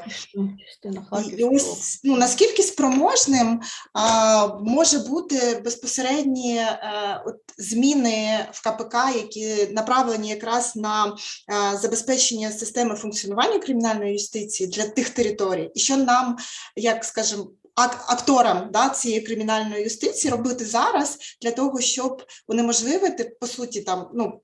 Частина 0.68 1.24
І, 1.38 1.44
ось 1.44 2.00
ну, 2.04 2.18
наскільки 2.18 2.64
спроможним 2.64 3.62
а, 3.94 4.48
може 4.48 5.00
бути 5.00 5.62
безпосередні 5.64 6.56
е, 6.58 7.24
от, 7.26 7.36
зміни 7.58 8.48
в 8.52 8.64
КПК, 8.64 8.96
які 9.16 9.74
направлені 9.74 10.30
якраз 10.30 10.76
на 10.76 11.06
е, 11.06 11.78
забезпечення 11.78 12.52
системи 12.52 12.96
функціонування 12.96 13.60
кримінальної 13.60 14.14
юстиції 14.14 14.70
для 14.70 14.88
тих 14.88 15.10
територій, 15.10 15.72
і 15.76 15.80
що 15.80 15.98
нам, 15.98 16.38
як 16.76 17.06
скажімо, 17.06 17.48
акторам 17.76 18.70
да, 18.72 18.90
цієї 18.90 19.22
кримінальної 19.22 19.84
юстиції 19.84 20.32
робити 20.32 20.66
зараз 20.66 21.18
для 21.42 21.52
того, 21.52 21.80
щоб 21.80 22.24
унеможливити 22.48 23.38
по 23.40 23.48
суті 23.48 23.82
там 23.82 24.10
ну 24.14 24.42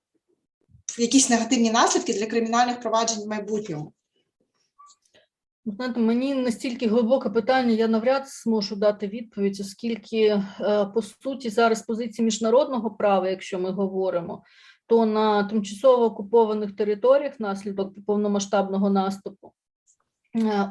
якісь 0.98 1.30
негативні 1.30 1.72
наслідки 1.72 2.14
для 2.14 2.26
кримінальних 2.26 2.80
проваджень 2.80 3.24
в 3.24 3.28
майбутньому. 3.28 3.94
Знаєте, 5.66 6.00
мені 6.00 6.36
настільки 6.36 6.88
глибоке 6.88 7.30
питання, 7.30 7.72
я 7.72 7.88
навряд 7.88 8.28
зможу 8.28 8.76
дати 8.76 9.08
відповідь, 9.08 9.58
оскільки 9.62 10.18
е, 10.18 10.42
по 10.94 11.02
суті 11.02 11.50
зараз 11.50 11.82
позиції 11.82 12.26
міжнародного 12.26 12.92
права, 12.92 13.30
якщо 13.30 13.60
ми 13.60 13.72
говоримо, 13.72 14.44
то 14.88 15.06
на 15.06 15.44
тимчасово 15.44 16.06
окупованих 16.06 16.76
територіях 16.76 17.40
внаслідок 17.40 18.06
повномасштабного 18.06 18.90
наступу 18.90 19.54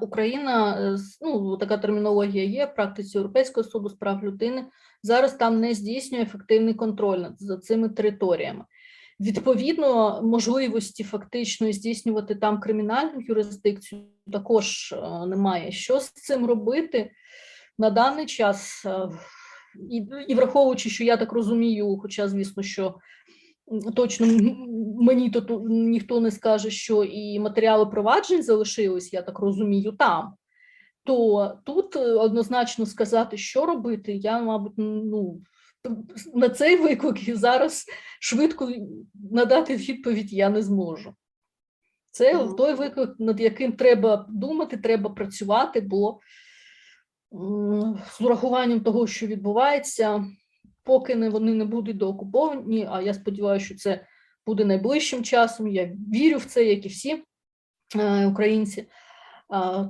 Україна, 0.00 0.80
е, 0.80 0.96
ну 1.20 1.56
така 1.56 1.78
термінологія 1.78 2.44
є 2.44 2.66
практиці 2.66 3.18
Європейського 3.18 3.64
суду 3.64 3.88
з 3.88 3.94
прав 3.94 4.24
людини. 4.24 4.66
Зараз 5.02 5.34
там 5.34 5.60
не 5.60 5.74
здійснює 5.74 6.22
ефективний 6.22 6.74
контроль 6.74 7.18
над 7.18 7.42
за 7.42 7.58
цими 7.58 7.88
територіями. 7.88 8.64
Відповідно, 9.20 10.22
можливості 10.22 11.04
фактично 11.04 11.72
здійснювати 11.72 12.34
там 12.34 12.60
кримінальну 12.60 13.20
юрисдикцію 13.20 14.02
також 14.32 14.92
е, 14.92 15.26
немає. 15.26 15.72
Що 15.72 16.00
з 16.00 16.10
цим 16.10 16.46
робити 16.46 17.10
на 17.78 17.90
даний 17.90 18.26
час? 18.26 18.82
е, 18.86 19.08
І, 19.90 20.06
і 20.28 20.34
враховуючи, 20.34 20.90
що 20.90 21.04
я 21.04 21.16
так 21.16 21.32
розумію, 21.32 21.98
хоча, 22.02 22.28
звісно, 22.28 22.62
що 22.62 22.94
точно 23.94 24.26
мені 25.00 25.30
то 25.30 25.60
ніхто 25.68 26.20
не 26.20 26.30
скаже, 26.30 26.70
що 26.70 27.04
і 27.04 27.40
матеріали 27.40 27.86
проваджень 27.86 28.42
залишились, 28.42 29.12
я 29.12 29.22
так 29.22 29.38
розумію, 29.38 29.92
там. 29.92 30.34
То 31.04 31.52
тут 31.64 31.96
е, 31.96 32.00
однозначно 32.00 32.86
сказати, 32.86 33.36
що 33.36 33.66
робити, 33.66 34.12
я, 34.12 34.42
мабуть, 34.42 34.72
ну 34.76 35.40
на 36.34 36.48
цей 36.48 36.76
виклик 36.76 37.28
і 37.28 37.34
зараз 37.34 37.86
швидко 38.20 38.72
надати 39.32 39.76
відповідь 39.76 40.32
я 40.32 40.48
не 40.48 40.62
зможу. 40.62 41.14
Це 42.10 42.34
Мгм. 42.34 42.56
той 42.56 42.74
виклик, 42.74 43.14
над 43.18 43.40
яким 43.40 43.72
треба 43.72 44.26
думати, 44.28 44.76
треба 44.76 45.10
працювати, 45.10 45.80
бо 45.80 46.20
з 48.10 48.20
урахуванням 48.20 48.80
того, 48.80 49.06
що 49.06 49.26
відбувається, 49.26 50.24
поки 50.88 51.14
не 51.14 51.28
вони 51.28 51.54
не 51.54 51.64
будуть 51.64 51.96
доокуповані, 51.96 52.88
а 52.90 53.02
я 53.02 53.14
сподіваюся, 53.14 53.66
що 53.66 53.74
це 53.74 54.06
буде 54.46 54.64
найближчим 54.64 55.24
часом. 55.24 55.68
Я 55.68 55.96
вірю 56.14 56.38
в 56.38 56.44
це, 56.44 56.64
як 56.64 56.86
і 56.86 56.88
всі 56.88 57.24
е, 57.96 58.26
українці, 58.26 58.88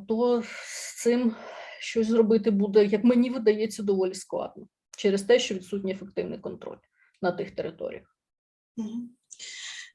то 0.09 0.43
з 0.65 1.03
цим 1.03 1.35
щось 1.81 2.07
зробити 2.07 2.51
буде, 2.51 2.85
як 2.85 3.05
мені 3.05 3.31
видається, 3.31 3.83
доволі 3.83 4.15
складно 4.15 4.67
через 4.97 5.23
те, 5.23 5.39
що 5.39 5.55
відсутній 5.55 5.93
ефективний 5.93 6.39
контроль 6.39 6.77
на 7.23 7.33
тих 7.33 7.51
територіях. 7.51 8.17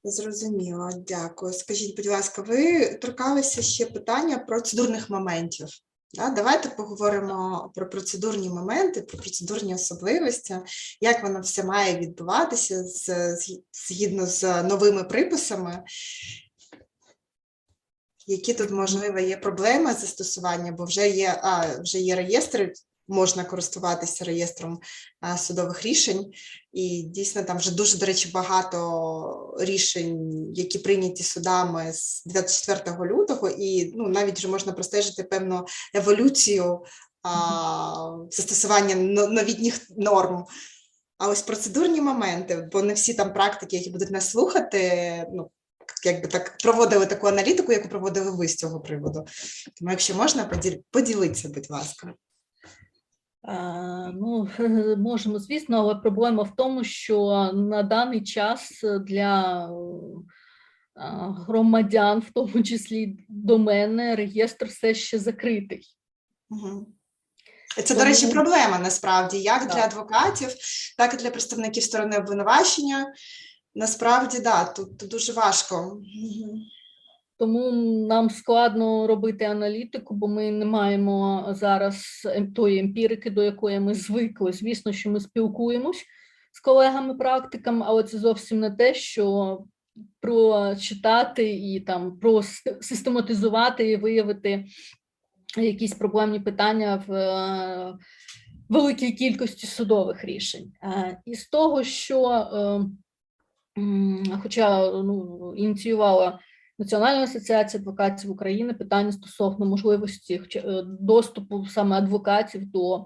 Зрозуміло, 0.04 0.90
дякую. 1.08 1.54
Скажіть, 1.54 1.98
будь 1.98 2.08
ласка, 2.08 2.42
ви 2.42 2.94
торкалися 2.96 3.62
ще 3.62 3.86
питання 3.86 4.38
процедурних 4.38 5.10
моментів. 5.10 5.68
Да? 6.14 6.30
Давайте 6.30 6.70
поговоримо 6.70 7.72
про 7.76 7.90
процедурні 7.90 8.50
моменти, 8.50 9.02
про 9.02 9.18
процедурні 9.18 9.76
особливості, 9.76 10.58
як 11.02 11.24
воно 11.24 11.42
все 11.42 11.64
має 11.64 11.98
відбуватися 12.00 12.84
згідно 13.72 14.26
з 14.26 14.64
новими 14.64 15.04
приписами. 15.04 15.84
Які 18.28 18.54
тут, 18.54 18.72
можливо, 18.72 19.20
є 19.20 19.38
проблеми 19.38 19.94
застосування, 19.94 20.72
бо 20.72 20.86
вже 20.86 21.10
є, 21.10 21.40
а, 21.44 21.82
вже 21.82 22.00
є 22.00 22.16
реєстри, 22.16 22.74
можна 23.08 23.44
користуватися 23.44 24.26
реєстром 24.26 24.80
судових 25.38 25.84
рішень, 25.84 26.32
і 26.74 27.04
дійсно 27.04 27.44
там 27.44 27.58
вже 27.58 27.76
дуже, 27.76 27.98
до 27.98 28.06
речі, 28.06 28.30
багато 28.34 29.56
рішень, 29.60 30.48
які 30.56 30.80
прийняті 30.80 31.24
судами 31.24 31.94
з 31.94 32.24
24 32.26 32.98
лютого, 33.14 33.50
і 33.50 33.94
ну, 33.96 34.08
навіть 34.08 34.38
вже 34.38 34.48
можна 34.48 34.74
простежити 34.74 35.24
певну 35.24 35.66
еволюцію 35.94 36.82
а, 37.24 38.18
застосування 38.32 38.96
новітніх 39.28 39.82
норм. 39.98 40.46
А 41.18 41.28
ось 41.28 41.42
процедурні 41.42 42.02
моменти, 42.02 42.70
бо 42.72 42.82
не 42.82 42.94
всі 42.94 43.14
там 43.14 43.34
практики, 43.34 43.76
які 43.76 43.90
будуть 43.90 44.12
нас 44.12 44.30
слухати, 44.30 44.80
ну, 45.34 45.52
якби 46.06 46.28
так 46.28 46.58
проводили 46.64 47.06
таку 47.06 47.28
аналітику, 47.28 47.72
яку 47.72 47.90
проводили 47.90 48.32
ви 48.32 48.48
з 48.48 48.56
цього 48.56 48.80
приводу. 48.80 49.26
Тому, 49.80 49.92
якщо 49.92 50.16
можна, 50.16 50.50
поділ- 50.54 50.84
поділіться, 50.92 51.50
будь 51.50 51.70
ласка. 51.72 52.14
А, 53.44 54.12
Ну, 54.14 54.50
можемо, 54.98 55.40
звісно, 55.40 55.78
але 55.78 55.96
проблема 55.96 56.44
в 56.44 56.56
тому, 56.56 56.84
що 56.84 57.52
на 57.54 57.84
даний 57.84 58.24
час 58.24 58.84
для 59.08 59.70
громадян, 61.48 62.20
в 62.20 62.32
тому 62.34 62.64
числі 62.64 63.26
до 63.30 63.58
мене, 63.58 64.16
реєстр 64.16 64.66
все 64.66 64.94
ще 64.94 65.20
закритий. 65.20 65.88
Угу. 66.50 66.88
Це, 67.84 67.96
до 67.96 68.04
речі, 68.04 68.28
проблема 68.28 68.80
насправді, 68.80 69.38
як 69.38 69.68
для 69.68 69.82
адвокатів, 69.82 70.50
так 70.98 71.14
і 71.14 71.18
для 71.18 71.30
представників 71.30 71.84
сторони 71.84 72.18
обвинувачення. 72.18 73.14
Насправді, 73.76 74.40
да, 74.40 74.66
тут, 74.66 74.98
тут 74.98 75.10
дуже 75.10 75.34
важко. 75.34 76.02
Тому 77.44 77.72
нам 78.08 78.30
складно 78.30 79.08
робити 79.08 79.46
аналітику, 79.46 80.16
бо 80.16 80.28
ми 80.28 80.52
не 80.52 80.66
маємо 80.66 81.48
зараз 81.50 82.28
ем- 82.36 82.54
тої 82.54 82.80
емпірики, 82.80 83.30
до 83.30 83.44
якої 83.44 83.80
ми 83.80 83.94
звикли. 83.94 84.54
Звісно, 84.54 84.92
що 84.92 85.10
ми 85.10 85.20
спілкуємось 85.20 86.06
з 86.52 86.60
колегами-практиками, 86.60 87.86
але 87.88 88.04
це 88.04 88.18
зовсім 88.18 88.60
не 88.60 88.72
те, 88.72 88.94
що 88.94 89.60
прочитати 90.22 91.54
і 91.54 91.80
там 91.80 92.20
систематизувати 92.82 93.92
і 93.92 93.96
виявити 93.96 94.66
якісь 95.58 95.94
проблемні 95.94 96.40
питання 96.40 97.04
в 97.08 97.14
е, 97.14 97.98
великій 98.70 99.12
кількості 99.12 99.68
судових 99.68 100.26
рішень. 100.26 100.72
Е, 100.84 101.18
І 101.26 101.36
з 101.36 101.50
того, 101.50 101.84
що, 101.84 102.30
е, 102.30 102.82
хоча 104.44 104.92
ну, 104.92 105.54
ініціювала 105.58 106.40
Національна 106.80 107.24
асоціація 107.24 107.82
адвокатів 107.82 108.32
України 108.32 108.74
питання 108.74 109.12
стосовно 109.12 109.66
можливості 109.66 110.42
е, 110.56 110.84
доступу 110.86 111.66
саме 111.66 111.98
адвокатів 111.98 112.72
до 112.72 113.06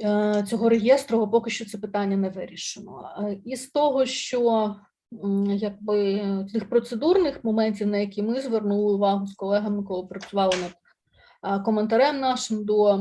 е, 0.00 0.44
цього 0.48 0.68
реєстру, 0.68 1.30
поки 1.30 1.50
що 1.50 1.64
це 1.64 1.78
питання 1.78 2.16
не 2.16 2.28
вирішено. 2.28 3.10
Е, 3.18 3.38
І 3.44 3.56
з 3.56 3.70
того, 3.70 4.06
що 4.06 4.74
якби 5.48 6.22
тих 6.52 6.68
процедурних 6.68 7.44
моментів, 7.44 7.86
на 7.86 7.98
які 7.98 8.22
ми 8.22 8.40
звернули 8.40 8.94
увагу 8.94 9.26
з 9.26 9.34
колегами, 9.34 9.82
коли 9.82 10.06
працювали 10.06 10.54
над 10.62 11.64
коментарем 11.64 12.20
нашим 12.20 12.64
до 12.64 13.00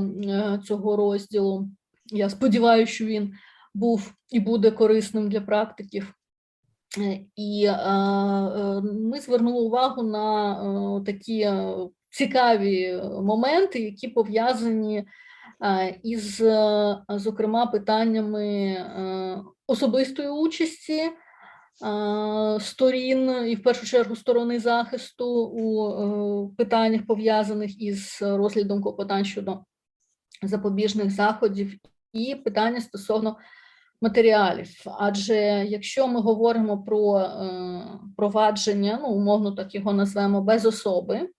цього 0.65 0.95
розділу. 0.95 1.69
Я 2.05 2.29
сподіваюся, 2.29 2.93
що 2.93 3.05
він 3.05 3.33
був 3.73 4.13
і 4.29 4.39
буде 4.39 4.71
корисним 4.71 5.29
для 5.29 5.41
практиків. 5.41 6.13
Е, 6.97 7.19
І 7.35 7.65
е, 7.65 8.81
ми 8.81 9.19
звернули 9.19 9.65
увагу 9.65 10.03
на 10.03 10.53
е, 10.53 11.03
такі 11.05 11.51
цікаві 12.09 13.01
моменти, 13.21 13.79
які 13.79 14.07
пов'язані 14.07 15.07
із, 16.03 16.43
зокрема, 17.09 17.65
питаннями 17.65 18.77
особистої 19.67 20.29
участі 20.29 21.01
сторін, 22.59 23.47
і 23.47 23.55
в 23.55 23.63
першу 23.63 23.85
чергу 23.85 24.15
сторони 24.15 24.59
захисту 24.59 25.45
у 25.45 26.55
питаннях, 26.57 27.05
пов'язаних 27.07 27.81
із 27.81 28.21
розглядом 28.21 28.81
клопотань 28.81 29.25
щодо 29.25 29.59
запобіжних 30.43 31.11
заходів, 31.11 31.73
і 32.13 32.35
питання 32.35 32.81
стосовно 32.81 33.37
матеріалів. 34.03 34.69
Адже 34.99 35.35
якщо 35.67 36.07
ми 36.07 36.21
говоримо 36.21 36.83
про 36.83 37.17
е, 37.19 37.49
провадження, 38.17 38.99
ну 39.01 39.07
умовно 39.07 39.51
так 39.51 39.75
його 39.75 39.93
назвемо 39.93 40.41
без 40.41 40.65
особи, 40.65 41.29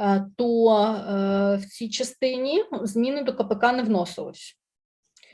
е, 0.00 0.26
то 0.36 0.72
е, 0.74 1.56
в 1.56 1.64
цій 1.66 1.88
частині 1.88 2.64
зміни 2.82 3.22
до 3.22 3.32
КПК 3.32 3.62
не 3.62 3.82
вносились. 3.82 4.56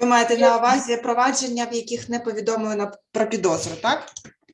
Ви 0.00 0.06
маєте 0.06 0.38
на 0.38 0.58
увазі 0.58 0.96
провадження, 0.96 1.64
в 1.64 1.74
яких 1.74 2.08
не 2.08 2.18
повідомлено 2.18 2.90
про 3.12 3.28
підозру, 3.28 3.76
так? 3.82 4.06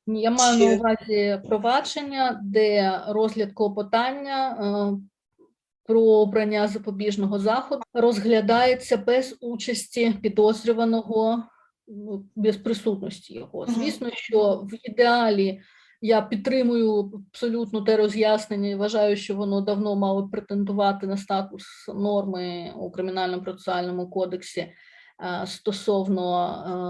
Ні, 0.06 0.22
Я 0.22 0.30
маю 0.30 0.58
Чи- 0.58 0.66
на 0.68 0.74
увазі 0.74 1.40
провадження, 1.48 2.40
де 2.42 3.00
розгляд 3.08 3.52
клопотання 3.52 4.56
про 5.92 6.00
обрання 6.00 6.68
запобіжного 6.68 7.38
заходу 7.38 7.82
розглядається 7.94 8.96
без 8.96 9.36
участі 9.40 10.14
підозрюваного, 10.22 11.42
ну, 11.88 12.24
без 12.36 12.56
присутності 12.56 13.34
його. 13.34 13.66
Звісно, 13.66 14.10
що 14.12 14.66
в 14.72 14.90
ідеалі 14.90 15.60
я 16.00 16.22
підтримую 16.22 17.12
абсолютно 17.32 17.80
те 17.80 17.96
роз'яснення 17.96 18.68
і 18.68 18.74
вважаю, 18.74 19.16
що 19.16 19.34
воно 19.34 19.60
давно 19.60 19.96
мало 19.96 20.28
претендувати 20.28 21.06
на 21.06 21.16
статус 21.16 21.64
норми 21.94 22.72
у 22.76 22.90
кримінальному 22.90 23.42
процесуальному 23.42 24.10
кодексі 24.10 24.60
е, 24.60 24.72
стосовно 25.46 26.48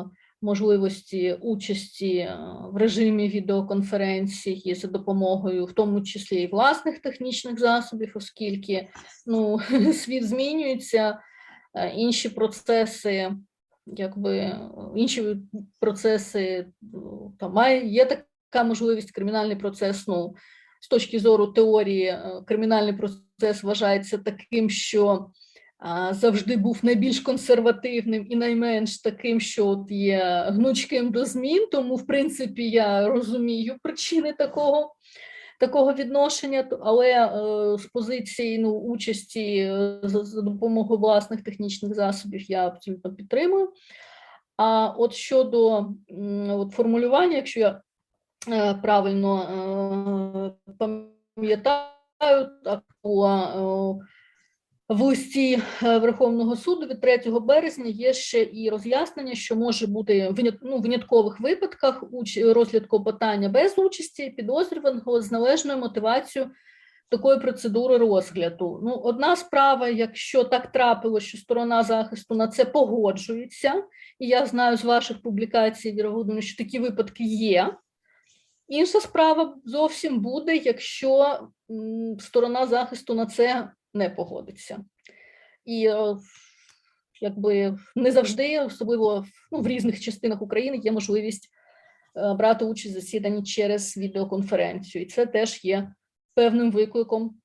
е, 0.09 0.22
можливості 0.43 1.39
участі 1.41 2.17
е, 2.17 2.39
в 2.73 2.77
режимі 2.77 3.29
відеоконференції 3.29 4.75
за 4.75 4.89
допомогою, 4.89 5.65
в 5.65 5.73
тому 5.73 6.03
числі 6.03 6.43
і 6.43 6.47
власних 6.47 6.99
технічних 6.99 7.59
засобів, 7.59 8.13
оскільки 8.15 8.89
ну, 9.27 9.61
світ 9.93 10.29
змінюється, 10.29 11.19
е, 11.75 11.93
інші 11.95 12.29
процеси, 12.29 13.33
якби 13.87 14.37
е, 14.37 14.61
інші 14.97 15.37
процеси 15.81 16.67
там 17.39 17.53
має 17.53 17.87
є 17.87 18.05
така 18.05 18.65
можливість, 18.65 19.13
кримінальний 19.13 19.57
процес. 19.57 20.09
Ну 20.09 20.35
з 20.81 20.89
точки 20.89 21.19
зору 21.19 21.47
теорії, 21.47 22.19
кримінальний 22.47 22.93
процес 22.93 23.63
вважається 23.63 24.19
таким, 24.19 24.71
що 24.71 25.31
завжди 26.11 26.57
був 26.57 26.79
найбільш 26.83 27.21
консервативним 27.21 28.27
і 28.31 28.37
найменш 28.37 29.01
таким, 29.01 29.41
що 29.41 29.67
от 29.67 29.91
є 29.91 30.45
гнучким 30.49 31.11
до 31.11 31.25
змін. 31.25 31.69
Тому, 31.73 31.97
в 31.97 32.07
принципі, 32.07 32.71
я 32.71 33.09
розумію 33.09 33.77
причини 33.83 34.33
такого. 34.33 34.95
Такого 35.61 35.93
відношення, 35.93 36.69
але 36.81 37.11
е, 37.11 37.79
з 37.79 37.87
позиції 37.87 38.59
ну, 38.59 38.71
участі 38.71 39.57
е, 39.57 40.01
за, 40.03 40.25
за 40.25 40.43
допомогою 40.43 41.01
власних 41.01 41.43
технічних 41.43 41.95
засобів 41.95 42.51
я 42.51 42.67
абсолютно 42.67 43.15
підтримую. 43.15 43.73
А 44.57 44.87
от 44.87 45.13
щодо 45.15 45.79
м, 46.11 46.51
от 46.51 46.73
формулювання, 46.73 47.37
якщо 47.37 47.61
я 47.61 47.81
е, 48.49 48.75
правильно 48.75 49.43
е, 50.69 50.73
пам'ятаю, 50.79 52.49
так 52.65 52.83
було 53.03 54.01
е, 54.01 54.22
в 54.93 55.01
листі 55.01 55.63
е, 55.83 55.99
Верховного 55.99 56.57
суду 56.57 56.87
від 56.87 57.01
3 57.01 57.21
березня 57.27 57.85
є 57.87 58.13
ще 58.13 58.49
і 58.53 58.71
роз'яснення, 58.71 59.35
що 59.35 59.57
може 59.57 59.87
бути 59.87 60.29
в 60.29 60.59
ну, 60.63 60.79
виняткових 60.79 61.41
випадках 61.41 62.05
розгляд 62.45 62.87
клопотання 62.87 63.49
без 63.49 63.79
участі 63.79 64.31
підозрюваного 64.31 65.21
з 65.21 65.33
належною 65.33 65.79
мотивацією 65.79 66.51
такої 67.09 67.41
процедури 67.41 67.99
розгляду. 67.99 68.81
Ну, 68.85 68.95
одна 68.95 69.37
справа, 69.37 69.89
якщо 69.89 70.45
так 70.45 70.73
трапилося, 70.73 71.27
що 71.27 71.39
сторона 71.39 71.83
захисту 71.83 72.35
на 72.35 72.49
це 72.49 72.65
погоджується, 72.65 73.85
і 74.19 74.27
я 74.27 74.47
знаю 74.47 74.77
з 74.77 74.85
ваших 74.85 75.23
публікацій, 75.23 75.93
Віра 75.93 76.41
що 76.41 76.65
такі 76.65 76.79
випадки 76.79 77.25
є. 77.25 77.75
Інша 78.69 79.01
справа 79.01 79.55
зовсім 79.65 80.21
буде, 80.21 80.57
якщо 80.57 81.41
сторона 82.19 82.67
захисту 82.67 83.15
на 83.15 83.27
це 83.27 83.71
не 83.95 84.11
погодиться. 84.11 84.85
І 85.65 85.87
е, 85.87 86.17
якби 87.21 87.79
не 87.97 88.13
завжди, 88.13 88.61
особливо 88.61 89.27
ну, 89.51 89.61
в 89.61 89.67
різних 89.67 90.01
частинах 90.01 90.43
України, 90.43 90.77
є 90.77 90.93
можливість 90.93 91.49
е, 92.17 92.35
брати 92.35 92.65
участь 92.65 92.97
в 92.97 93.01
засіданні 93.01 93.43
через 93.43 93.97
відеоконференцію. 93.97 95.03
І 95.03 95.07
це 95.07 95.27
теж 95.27 95.65
є 95.65 95.95
певним 96.35 96.73
викликом 96.73 97.41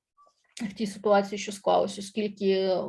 в 0.62 0.72
тій 0.72 0.86
ситуації, 0.86 1.38
що 1.38 1.52
склалося, 1.52 2.00
оскільки 2.00 2.50
е, 2.50 2.82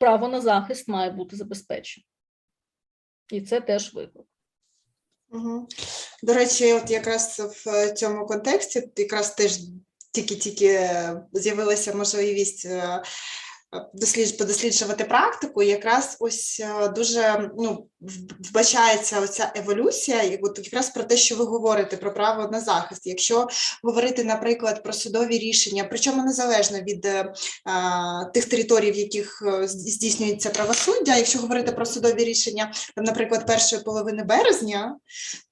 право 0.00 0.28
на 0.28 0.40
захист 0.40 0.88
має 0.88 1.10
бути 1.10 1.36
забезпечено. 1.36 2.04
І 3.32 3.40
це 3.40 3.60
теж 3.60 3.94
виклик. 3.94 4.26
До 6.22 6.34
речі, 6.34 6.72
от 6.72 6.90
якраз 6.90 7.40
в 7.66 7.92
цьому 7.92 8.26
контексті 8.26 8.90
якраз 8.96 9.34
теж 9.34 9.58
тільки-тільки 10.22 10.90
з'явилася 11.32 11.94
можливість 11.94 12.68
досліджувати 14.38 15.04
практику, 15.04 15.62
якраз 15.62 16.16
ось 16.20 16.60
е, 16.60 16.88
дуже 16.88 17.50
ну, 17.58 17.86
вбачається 18.50 19.20
оця 19.20 19.52
еволюція, 19.56 20.22
і 20.22 20.40
от 20.42 20.58
якраз 20.64 20.90
про 20.90 21.04
те, 21.04 21.16
що 21.16 21.36
ви 21.36 21.44
говорите 21.44 21.96
про 21.96 22.14
право 22.14 22.48
на 22.52 22.60
захист. 22.60 23.06
Якщо 23.06 23.48
говорити, 23.82 24.24
наприклад, 24.24 24.82
про 24.82 24.92
судові 24.92 25.38
рішення, 25.38 25.86
причому 25.90 26.24
незалежно 26.24 26.78
від 26.78 27.06
е, 27.06 27.32
тих 28.34 28.44
територій, 28.44 28.92
в 28.92 28.96
яких 28.96 29.42
е, 29.46 29.68
здійснюється 29.68 30.50
правосуддя, 30.50 31.16
якщо 31.16 31.38
говорити 31.38 31.72
про 31.72 31.86
судові 31.86 32.24
рішення, 32.24 32.72
там, 32.96 33.04
наприклад, 33.04 33.46
першої 33.46 33.82
половини 33.82 34.24
березня, 34.24 34.96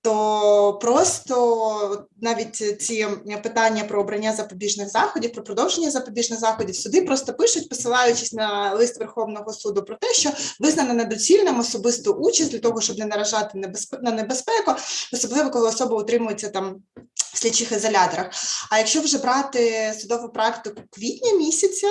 то 0.02 0.78
просто 0.80 2.06
навіть 2.20 2.56
ці 2.82 3.06
питання 3.42 3.84
про 3.84 4.00
обрання 4.00 4.32
запобіжних 4.32 4.88
заходів, 4.88 5.32
про 5.32 5.44
продовження 5.44 5.90
запобіжних 5.90 6.40
заходів, 6.40 6.76
суди 6.76 7.02
просто 7.02 7.34
пишуть, 7.34 7.68
посилаючись 7.68 8.32
на 8.32 8.74
лист 8.74 8.98
Верховного 8.98 9.52
суду 9.52 9.82
про 9.82 9.96
те, 9.96 10.14
що 10.14 10.30
визнано 10.60 10.94
недоцільним 10.94 11.60
особисту 11.60 12.12
участь 12.12 12.35
для 12.44 12.58
того, 12.58 12.80
щоб 12.80 12.98
не 12.98 13.04
наражати 13.04 13.58
на 14.02 14.12
небезпеку, 14.12 14.74
особливо 15.12 15.50
коли 15.50 15.68
особа 15.68 15.96
утримується 15.96 16.48
там 16.48 16.76
в 17.36 17.38
слідчих 17.38 17.72
ізоляторах. 17.72 18.30
А 18.70 18.78
якщо 18.78 19.00
вже 19.00 19.18
брати 19.18 19.94
судову 20.00 20.28
практику 20.28 20.82
квітня 20.90 21.32
місяця, 21.32 21.88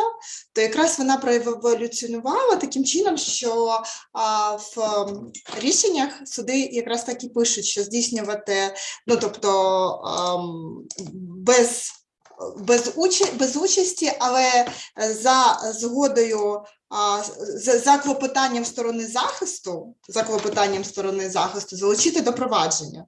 то 0.53 0.61
якраз 0.61 0.99
вона 0.99 1.17
проеволюціонувала 1.17 2.55
таким 2.55 2.85
чином, 2.85 3.17
що 3.17 3.81
а, 4.13 4.51
в 4.55 4.75
рішеннях 5.59 6.09
суди 6.25 6.59
якраз 6.59 7.03
так 7.03 7.23
і 7.23 7.29
пишуть, 7.29 7.65
що 7.65 7.83
здійснювати, 7.83 8.75
ну 9.07 9.17
тобто 9.17 9.51
ем, 10.07 10.87
без. 11.45 11.91
Без, 12.57 12.91
уча, 12.95 13.25
без 13.39 13.57
участі, 13.57 14.11
але 14.19 14.65
за 14.97 15.59
згодою, 15.73 16.63
а, 16.84 16.84
за, 16.89 17.97
клопотанням 17.97 18.65
сторони 18.65 19.07
захисту, 19.07 19.95
за 20.09 20.23
клопотанням 20.23 20.83
сторони 20.83 21.29
захисту, 21.29 21.75
залучити 21.75 22.21
до 22.21 22.33
провадження. 22.33 23.05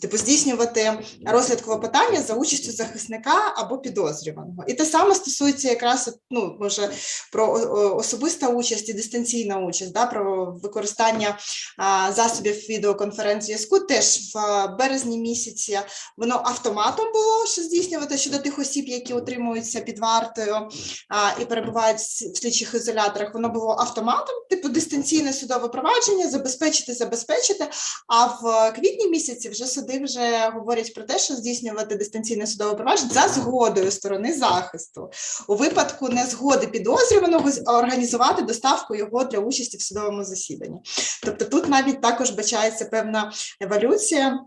Типу 0.00 0.16
здійснювати 0.16 0.98
розгляд 1.26 1.60
клопотання 1.60 2.22
за 2.22 2.34
участю 2.34 2.72
захисника 2.72 3.54
або 3.56 3.78
підозрюваного. 3.78 4.64
І 4.66 4.74
те 4.74 4.84
саме 4.84 5.14
стосується 5.14 5.68
якраз 5.68 6.18
ну, 6.30 6.56
може 6.60 6.90
про 7.32 7.46
о- 7.46 7.96
особиста 7.96 8.48
участь 8.48 8.88
і 8.88 8.92
дистанційна 8.92 9.58
участь, 9.58 9.92
да, 9.92 10.06
про 10.06 10.52
використання 10.62 11.38
а, 11.78 12.12
засобів 12.12 12.54
відеоконференц-зв'язку. 12.54 13.80
Теж 13.80 14.34
в 14.34 14.38
а, 14.38 14.66
березні 14.66 15.18
місяці 15.18 15.80
воно 16.16 16.42
автоматом 16.44 17.06
було 17.12 17.46
що 17.46 17.62
здійснювати 17.62 18.18
щодо 18.18 18.38
тих 18.38 18.58
осіб, 18.58 18.88
які 18.88 19.14
утримуються 19.14 19.80
під 19.80 19.98
вартою 19.98 20.68
а, 21.08 21.40
і 21.42 21.44
перебувають 21.44 21.98
в 21.98 22.36
слідчих 22.38 22.74
ізоляторах. 22.74 23.34
Воно 23.34 23.48
було 23.48 23.76
автоматом, 23.78 24.34
типу 24.50 24.68
дистанційне 24.68 25.32
судове 25.32 25.68
провадження, 25.68 26.30
забезпечити, 26.30 26.94
забезпечити. 26.94 27.68
А 28.08 28.26
в 28.26 28.72
квітні 28.72 29.08
місяці 29.08 29.48
вже 29.48 29.66
суди 29.66 29.89
вже 29.98 30.50
говорять 30.54 30.94
про 30.94 31.04
те, 31.04 31.18
що 31.18 31.34
здійснювати 31.34 31.94
дистанційне 31.94 32.46
судове 32.46 32.74
провадження 32.74 33.10
за 33.12 33.28
згодою 33.28 33.90
сторони 33.90 34.32
захисту. 34.32 35.10
У 35.48 35.54
випадку 35.54 36.08
незгоди 36.08 36.66
підозрюваного 36.66 37.50
організувати 37.66 38.42
доставку 38.42 38.94
його 38.94 39.24
для 39.24 39.38
участі 39.38 39.76
в 39.76 39.82
судовому 39.82 40.24
засіданні. 40.24 40.80
Тобто 41.22 41.44
тут 41.44 41.68
навіть 41.68 42.00
також 42.00 42.30
бачається 42.30 42.84
певна 42.84 43.32
еволюція 43.60 44.40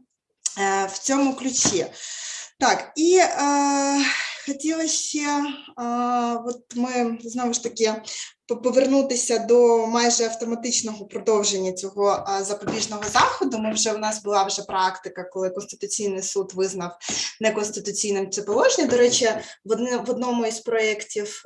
е, 0.59 0.85
в 0.93 0.97
цьому 0.97 1.33
ключі. 1.33 1.85
Так, 2.59 2.91
і 2.95 3.17
е, 3.17 3.29
хотіла 4.45 4.87
ще, 4.87 5.19
е, 5.19 5.43
от 6.45 6.75
ми 6.75 7.17
знову 7.23 7.53
ж 7.53 7.63
таки 7.63 7.95
повернутися 8.47 9.39
до 9.39 9.87
майже 9.87 10.23
автоматичного 10.25 11.05
продовження 11.05 11.71
цього 11.71 12.27
запобіжного 12.41 13.03
заходу. 13.13 13.57
Ми 13.57 13.73
вже 13.73 13.93
у 13.93 13.97
нас 13.97 14.23
була 14.23 14.43
вже 14.43 14.61
практика, 14.61 15.23
коли 15.23 15.49
Конституційний 15.49 16.21
суд 16.21 16.51
визнав 16.53 16.97
неконституційним 17.41 18.31
це 18.31 18.41
положення. 18.41 18.87
До 18.87 18.97
речі, 18.97 19.29
в, 19.65 19.75
в 20.05 20.09
одному 20.09 20.45
із 20.45 20.59
проєктів 20.59 21.45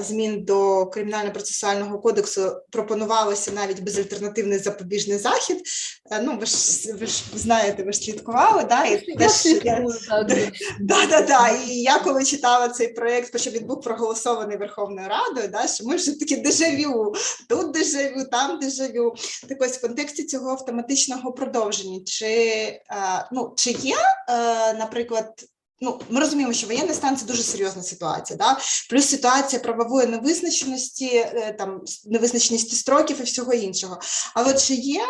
змін 0.00 0.44
до 0.44 0.84
кримінально-процесуального 0.84 2.00
кодексу 2.00 2.52
пропонувалося 2.70 3.50
навіть 3.52 3.80
безальтернативний 3.82 4.58
запобіжний 4.58 5.18
захід. 5.18 5.62
Е, 6.12 6.22
Ну, 6.22 6.38
ви 6.40 6.46
ж 6.46 6.56
ви 7.00 7.06
ж 7.06 7.22
знаєте, 7.34 7.82
ви 7.82 7.92
ж 7.92 7.98
слідкували, 7.98 8.64
да? 8.64 8.84
І 8.84 9.04
Я 9.06 9.16
теж 9.16 9.46
я-. 9.64 9.84
Да, 10.80 11.06
да, 11.06 11.22
да. 11.22 11.48
І 11.48 11.74
я 11.74 11.98
коли 11.98 12.24
читала 12.24 12.68
цей 12.68 12.88
проєкт, 12.88 13.32
хоча 13.32 13.50
він 13.50 13.66
був 13.66 13.80
проголосований 13.80 14.56
Верховною 14.56 15.08
Радою, 15.08 15.48
да, 15.48 15.66
що 15.66 15.84
ми 15.84 15.96
вже 15.96 16.15
такі 16.16 16.36
дежавю, 16.36 17.14
тут 17.48 17.70
дежавю, 17.70 18.24
там 18.24 18.58
дежавю. 18.58 19.14
Так 19.48 19.62
ось 19.62 19.78
в 19.78 19.80
контексті 19.80 20.24
цього 20.24 20.50
автоматичного 20.50 21.32
продовження, 21.32 22.00
чи, 22.06 22.26
е, 22.26 22.82
ну, 23.32 23.52
чи 23.56 23.70
є, 23.70 23.96
е, 24.28 24.74
наприклад, 24.74 25.44
Ну, 25.80 26.00
ми 26.08 26.20
розуміємо, 26.20 26.52
що 26.52 26.66
воєнний 26.66 26.94
стан 26.94 27.16
це 27.16 27.26
дуже 27.26 27.42
серйозна 27.42 27.82
ситуація, 27.82 28.36
да? 28.36 28.58
плюс 28.90 29.06
ситуація 29.06 29.62
правової 29.62 30.06
невизначеності, 30.06 31.16
е, 31.16 31.56
там 31.58 31.80
невизначеності 32.06 32.76
строків 32.76 33.20
і 33.20 33.22
всього 33.22 33.52
іншого. 33.52 34.00
Але 34.34 34.54
чи 34.54 34.74
є 34.74 35.02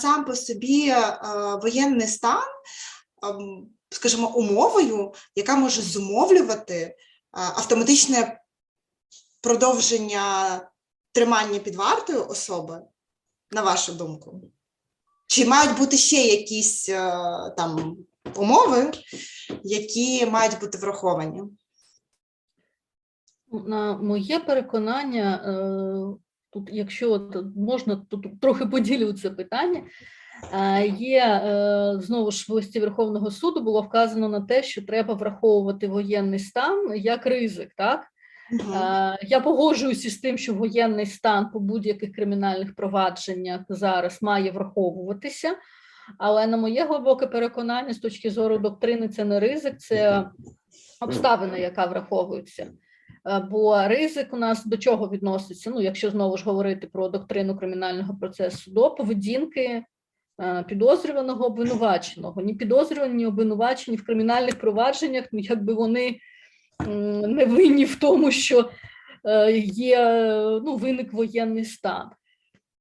сам 0.00 0.24
по 0.24 0.36
собі 0.36 0.94
воєнний 1.62 2.08
стан, 2.08 2.42
скажімо, 3.90 4.32
умовою, 4.34 5.12
яка 5.36 5.56
може 5.56 5.82
зумовлювати 5.82 6.96
автоматичне 7.32 8.39
продовження 9.40 10.56
тримання 11.12 11.58
під 11.58 11.74
вартою 11.74 12.26
особи, 12.28 12.80
на 13.50 13.62
вашу 13.62 13.92
думку? 13.92 14.42
Чи 15.26 15.46
мають 15.46 15.78
бути 15.78 15.96
ще 15.96 16.16
якісь 16.16 16.88
е, 16.88 17.12
там 17.56 17.96
умови, 18.36 18.90
які 19.64 20.26
мають 20.26 20.60
бути 20.60 20.78
враховані? 20.78 21.42
На 23.52 23.96
моє 23.96 24.40
переконання, 24.40 25.42
е, 25.44 25.52
тут, 26.50 26.68
якщо 26.72 27.30
можна, 27.56 27.96
тут 27.96 28.40
трохи 28.40 28.66
поділю 28.66 29.12
це 29.12 29.30
питання. 29.30 29.82
Е, 30.52 30.86
Є 30.98 31.42
знову 32.02 32.30
ж 32.30 32.46
в 32.48 32.52
листі 32.52 32.80
Верховного 32.80 33.30
суду 33.30 33.60
було 33.60 33.82
вказано 33.82 34.28
на 34.28 34.40
те, 34.40 34.62
що 34.62 34.86
треба 34.86 35.14
враховувати 35.14 35.88
воєнний 35.88 36.38
стан 36.38 36.92
як 36.96 37.26
ризик, 37.26 37.74
так? 37.76 38.06
Е, 38.52 39.18
Я 39.22 39.40
погоджуюся 39.40 40.10
з 40.10 40.18
тим, 40.18 40.38
що 40.38 40.54
воєнний 40.54 41.06
стан 41.06 41.50
по 41.50 41.60
будь-яких 41.60 42.12
кримінальних 42.12 42.74
провадженнях 42.74 43.60
зараз 43.68 44.22
має 44.22 44.50
враховуватися, 44.50 45.56
але 46.18 46.46
на 46.46 46.56
моє 46.56 46.84
глибоке 46.84 47.26
переконання, 47.26 47.94
з 47.94 47.98
точки 47.98 48.30
зору 48.30 48.58
доктрини, 48.58 49.08
це 49.08 49.24
не 49.24 49.40
ризик, 49.40 49.78
це 49.78 50.26
обставина, 51.00 51.56
яка 51.56 51.86
враховується. 51.86 52.66
Е, 53.30 53.46
Бо 53.50 53.88
ризик 53.88 54.34
у 54.34 54.36
нас 54.36 54.66
до 54.66 54.76
чого 54.76 55.08
відноситься? 55.08 55.70
Ну, 55.70 55.80
якщо 55.80 56.10
знову 56.10 56.36
ж 56.36 56.44
говорити 56.44 56.86
про 56.86 57.08
доктрину 57.08 57.56
кримінального 57.56 58.16
процесу, 58.20 58.70
до 58.70 58.90
поведінки 58.90 59.84
е, 60.40 60.64
підозрюваного 60.68 61.46
обвинуваченого. 61.46 62.42
Ні 62.42 62.54
підозрювані, 62.54 63.14
ні 63.14 63.26
обвинувачені 63.26 63.96
в 63.96 64.06
кримінальних 64.06 64.58
провадженнях, 64.58 65.24
ну, 65.32 65.40
якби 65.40 65.74
вони 65.74 66.20
не 66.86 67.44
винні 67.44 67.84
в 67.84 67.94
тому, 67.94 68.30
що 68.30 68.70
е, 69.24 69.52
є 69.74 70.32
ну, 70.64 70.76
виник 70.76 71.12
воєнний 71.12 71.64
стан. 71.64 72.10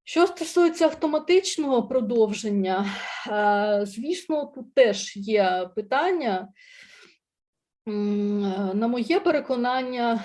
Що 0.03 0.27
стосується 0.27 0.85
автоматичного 0.85 1.87
продовження, 1.87 2.85
е, 3.27 3.85
звісно, 3.85 4.51
тут 4.55 4.73
теж 4.73 5.17
є 5.17 5.69
питання. 5.75 6.47
Е, 7.87 7.91
На 8.73 8.87
моє 8.87 9.19
переконання, 9.19 10.23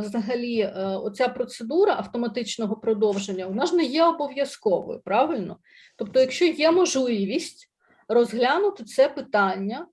взагалі, 0.00 0.72
оця 0.76 1.28
процедура 1.28 1.94
автоматичного 1.94 2.76
продовження 2.76 3.46
вона 3.46 3.66
ж 3.66 3.76
не 3.76 3.84
є 3.84 4.04
обов'язковою, 4.04 5.00
правильно? 5.04 5.56
Тобто, 5.96 6.20
якщо 6.20 6.44
є 6.44 6.70
можливість 6.70 7.70
розглянути 8.08 8.84
це 8.84 9.08
питання, 9.08 9.86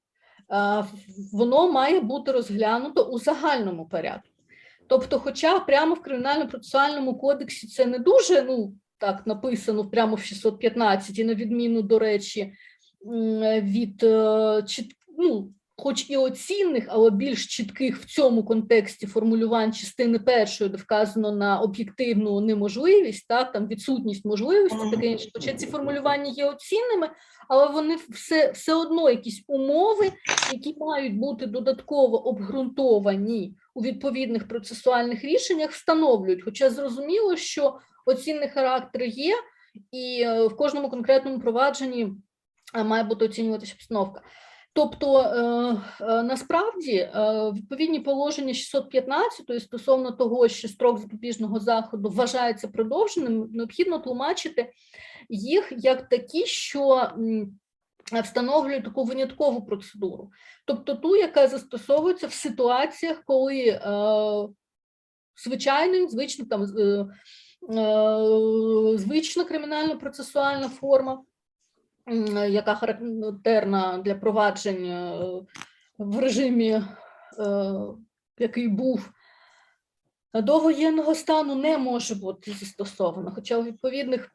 воно 1.34 1.72
має 1.72 2.00
бути 2.00 2.32
розглянуто 2.32 3.04
у 3.04 3.20
загальному 3.20 3.86
порядку. 3.86 4.28
Тобто, 4.88 5.20
хоча 5.20 5.60
прямо 5.60 5.96
в 5.96 6.02
кримінально-процесуальному 6.02 7.18
кодексі 7.18 7.68
це 7.68 7.86
не 7.86 8.00
дуже 8.00 8.42
ну, 8.42 8.74
так 8.98 9.28
написано 9.28 9.90
прямо 9.90 10.16
в 10.16 10.24
615, 10.24 11.20
і 11.20 11.24
на 11.24 11.34
відміну, 11.34 11.82
до 11.82 12.00
речі, 12.00 12.54
від 13.62 14.04
е, 14.04 14.64
чіт, 14.68 14.96
хоч 15.82 16.10
і 16.10 16.18
оцінних, 16.18 16.86
але 16.88 17.12
більш 17.12 17.48
чітких 17.48 17.98
в 17.98 18.06
цьому 18.06 18.44
контексті 18.44 19.08
формулювань 19.08 19.74
частини 19.74 20.20
першої, 20.20 20.70
де 20.70 20.78
вказано 20.78 21.32
на 21.32 21.60
об'єктивну 21.60 22.42
неможливість, 22.42 23.28
так, 23.28 23.52
там 23.52 23.68
відсутність 23.68 24.26
можливості, 24.26 24.78
таке 24.92 25.08
інше. 25.08 25.30
Хоча 25.34 25.54
ці 25.54 25.66
формулювання 25.68 26.32
є 26.32 26.46
оцінними, 26.46 27.10
але 27.50 27.68
вони 27.68 27.98
все, 28.10 28.52
все 28.52 28.74
одно 28.74 29.10
якісь 29.10 29.44
умови, 29.48 30.12
які 30.54 30.76
мають 30.80 31.18
бути 31.18 31.46
додатково 31.46 32.28
обґрунтовані 32.28 33.56
у 33.74 33.82
відповідних 33.82 34.48
процесуальних 34.48 35.24
рішеннях, 35.24 35.72
встановлюють. 35.72 36.44
Хоча 36.44 36.70
зрозуміло, 36.70 37.36
що 37.36 37.80
оцінний 38.06 38.50
характер 38.50 39.04
є, 39.04 39.36
і 39.92 40.22
е, 40.22 40.48
в 40.48 40.56
кожному 40.56 40.90
конкретному 40.90 41.40
провадженні 41.40 42.14
е, 42.76 42.84
має 42.84 43.04
бути 43.04 43.26
оцінюватися 43.26 43.74
обстановка. 43.74 44.22
Тобто, 44.74 45.20
е, 45.20 46.06
е, 46.06 46.24
насправді, 46.24 46.96
е, 46.96 47.12
відповідні 47.56 48.00
положення 48.00 48.54
615 48.54 49.60
стосовно 49.60 50.12
того, 50.12 50.48
що 50.48 50.68
строк 50.68 51.00
запобіжного 51.00 51.60
заходу 51.60 52.10
вважається 52.10 52.68
продовженим, 52.68 53.50
необхідно 53.54 54.00
тлумачити 54.00 54.72
їх 55.30 55.74
як 55.78 56.10
такі, 56.10 56.46
що 56.46 57.12
встановлюють 58.24 58.84
таку 58.84 59.04
виняткову 59.04 59.66
процедуру, 59.66 60.32
тобто 60.66 60.96
ту, 60.96 61.16
яка 61.16 61.48
застосовується 61.48 62.28
в 62.28 62.34
ситуаціях, 62.34 63.24
коли 63.26 63.60
е, 63.60 63.82
звичайний, 65.46 66.08
звичний 66.08 66.48
там 66.48 66.66
звична 68.98 69.44
кримінально-процесуальна 69.44 70.70
форма, 70.70 71.14
м, 71.14 71.22
яка 72.50 72.76
характерна 72.76 73.98
для 73.98 74.16
проваджень 74.16 74.86
е, 74.86 75.20
в 75.98 76.20
режимі, 76.20 76.70
е, 76.72 76.84
який 78.40 78.68
був 78.68 79.12
до 80.34 80.60
воєнного 80.60 81.16
стану, 81.16 81.56
не 81.56 81.78
може 81.78 82.16
бути 82.16 82.52
застосована. 82.52 83.32
Хоча 83.32 83.58
у 83.58 83.64
відповідних 83.64 84.32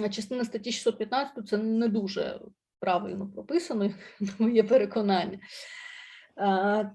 е, 0.00 0.08
частина 0.08 0.44
статті 0.44 0.72
615 0.72 1.48
це 1.48 1.56
не 1.56 1.88
дуже 1.88 2.40
правильно 2.80 3.28
прописано, 3.34 3.84
на 4.20 4.32
моє 4.38 4.62
переконання. 4.62 5.38
Е, 6.38 6.92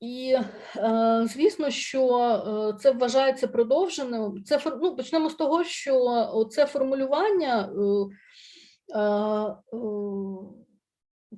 І 0.00 0.36
е, 0.76 1.26
звісно, 1.26 1.70
що 1.70 2.18
е, 2.18 2.78
це 2.80 2.90
вважається 2.90 3.48
продовженим. 3.48 4.44
Це 4.44 4.60
ну, 4.82 4.96
почнемо 4.96 5.30
з 5.30 5.34
того, 5.34 5.64
що 5.64 6.48
це 6.50 6.66
формулювання, 6.66 7.60
е, 7.62 7.70
е, 7.70 7.84
е, 7.84 8.08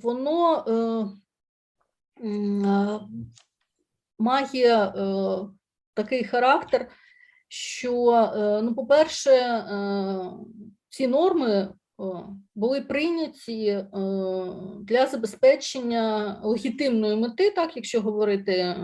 воно 0.02 0.64
е, 0.68 0.72
м, 2.26 2.64
е, 2.64 3.00
має 4.18 4.74
е, 4.76 4.92
такий 5.94 6.24
характер, 6.24 6.88
що, 7.48 8.10
е, 8.10 8.62
ну, 8.62 8.74
по-перше, 8.74 9.30
е, 9.30 9.64
ці 10.88 11.06
норми 11.06 11.52
е, 11.52 11.68
були 12.54 12.80
прийняті 12.80 13.66
е, 13.66 13.86
для 14.80 15.06
забезпечення 15.06 16.36
легітимної 16.42 17.16
мети, 17.16 17.50
так, 17.50 17.76
якщо 17.76 18.00
говорити 18.00 18.52
е, 18.52 18.76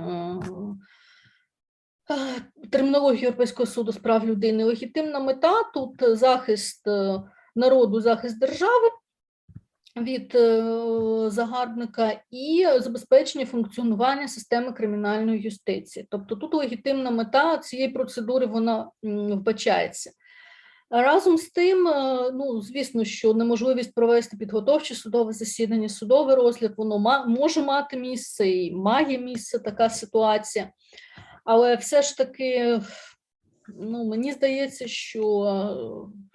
е, 2.10 2.66
термінологію 2.70 3.22
Європейського 3.22 3.66
суду 3.66 3.92
з 3.92 3.96
прав 3.96 4.26
людини, 4.26 4.64
легітимна 4.64 5.20
мета 5.20 5.62
тут 5.74 6.18
захист 6.18 6.88
е, 6.88 7.22
народу, 7.56 8.00
захист 8.00 8.38
держави 8.38 8.88
від 9.96 10.34
е, 10.34 11.30
загарбника 11.30 12.20
і 12.30 12.66
забезпечення 12.78 13.46
функціонування 13.46 14.28
системи 14.28 14.72
кримінальної 14.72 15.40
юстиції. 15.40 16.06
Тобто 16.10 16.36
тут 16.36 16.54
легітимна 16.54 17.10
мета 17.10 17.58
цієї 17.58 17.88
процедури 17.88 18.46
вона 18.46 18.90
вбачається. 19.02 20.10
Разом 20.90 21.38
з 21.38 21.48
тим, 21.50 21.88
е, 21.88 22.30
ну 22.34 22.60
звісно, 22.60 23.04
що 23.04 23.34
неможливість 23.34 23.94
провести 23.94 24.36
підготовче 24.36 24.94
судове 24.94 25.32
засідання, 25.32 25.88
судовий 25.88 26.36
розгляд, 26.36 26.74
воно 26.76 27.24
може 27.28 27.62
мати 27.62 27.96
місце 27.96 28.48
і 28.48 28.72
має 28.72 29.18
місце 29.18 29.58
така 29.58 29.90
ситуація. 29.90 30.70
Але 31.44 31.76
все 31.76 32.02
ж 32.02 32.16
таки, 32.16 32.80
ну 33.68 34.04
мені 34.04 34.32
здається, 34.32 34.88
що 34.88 35.42
е, 35.42 36.29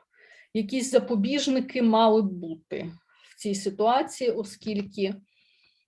якісь 0.56 0.92
запобіжники 0.92 1.82
мали 1.82 2.22
б 2.22 2.26
бути 2.26 2.92
в 3.36 3.40
цій 3.40 3.56
ситуації, 3.56 4.32
оскільки 4.32 5.16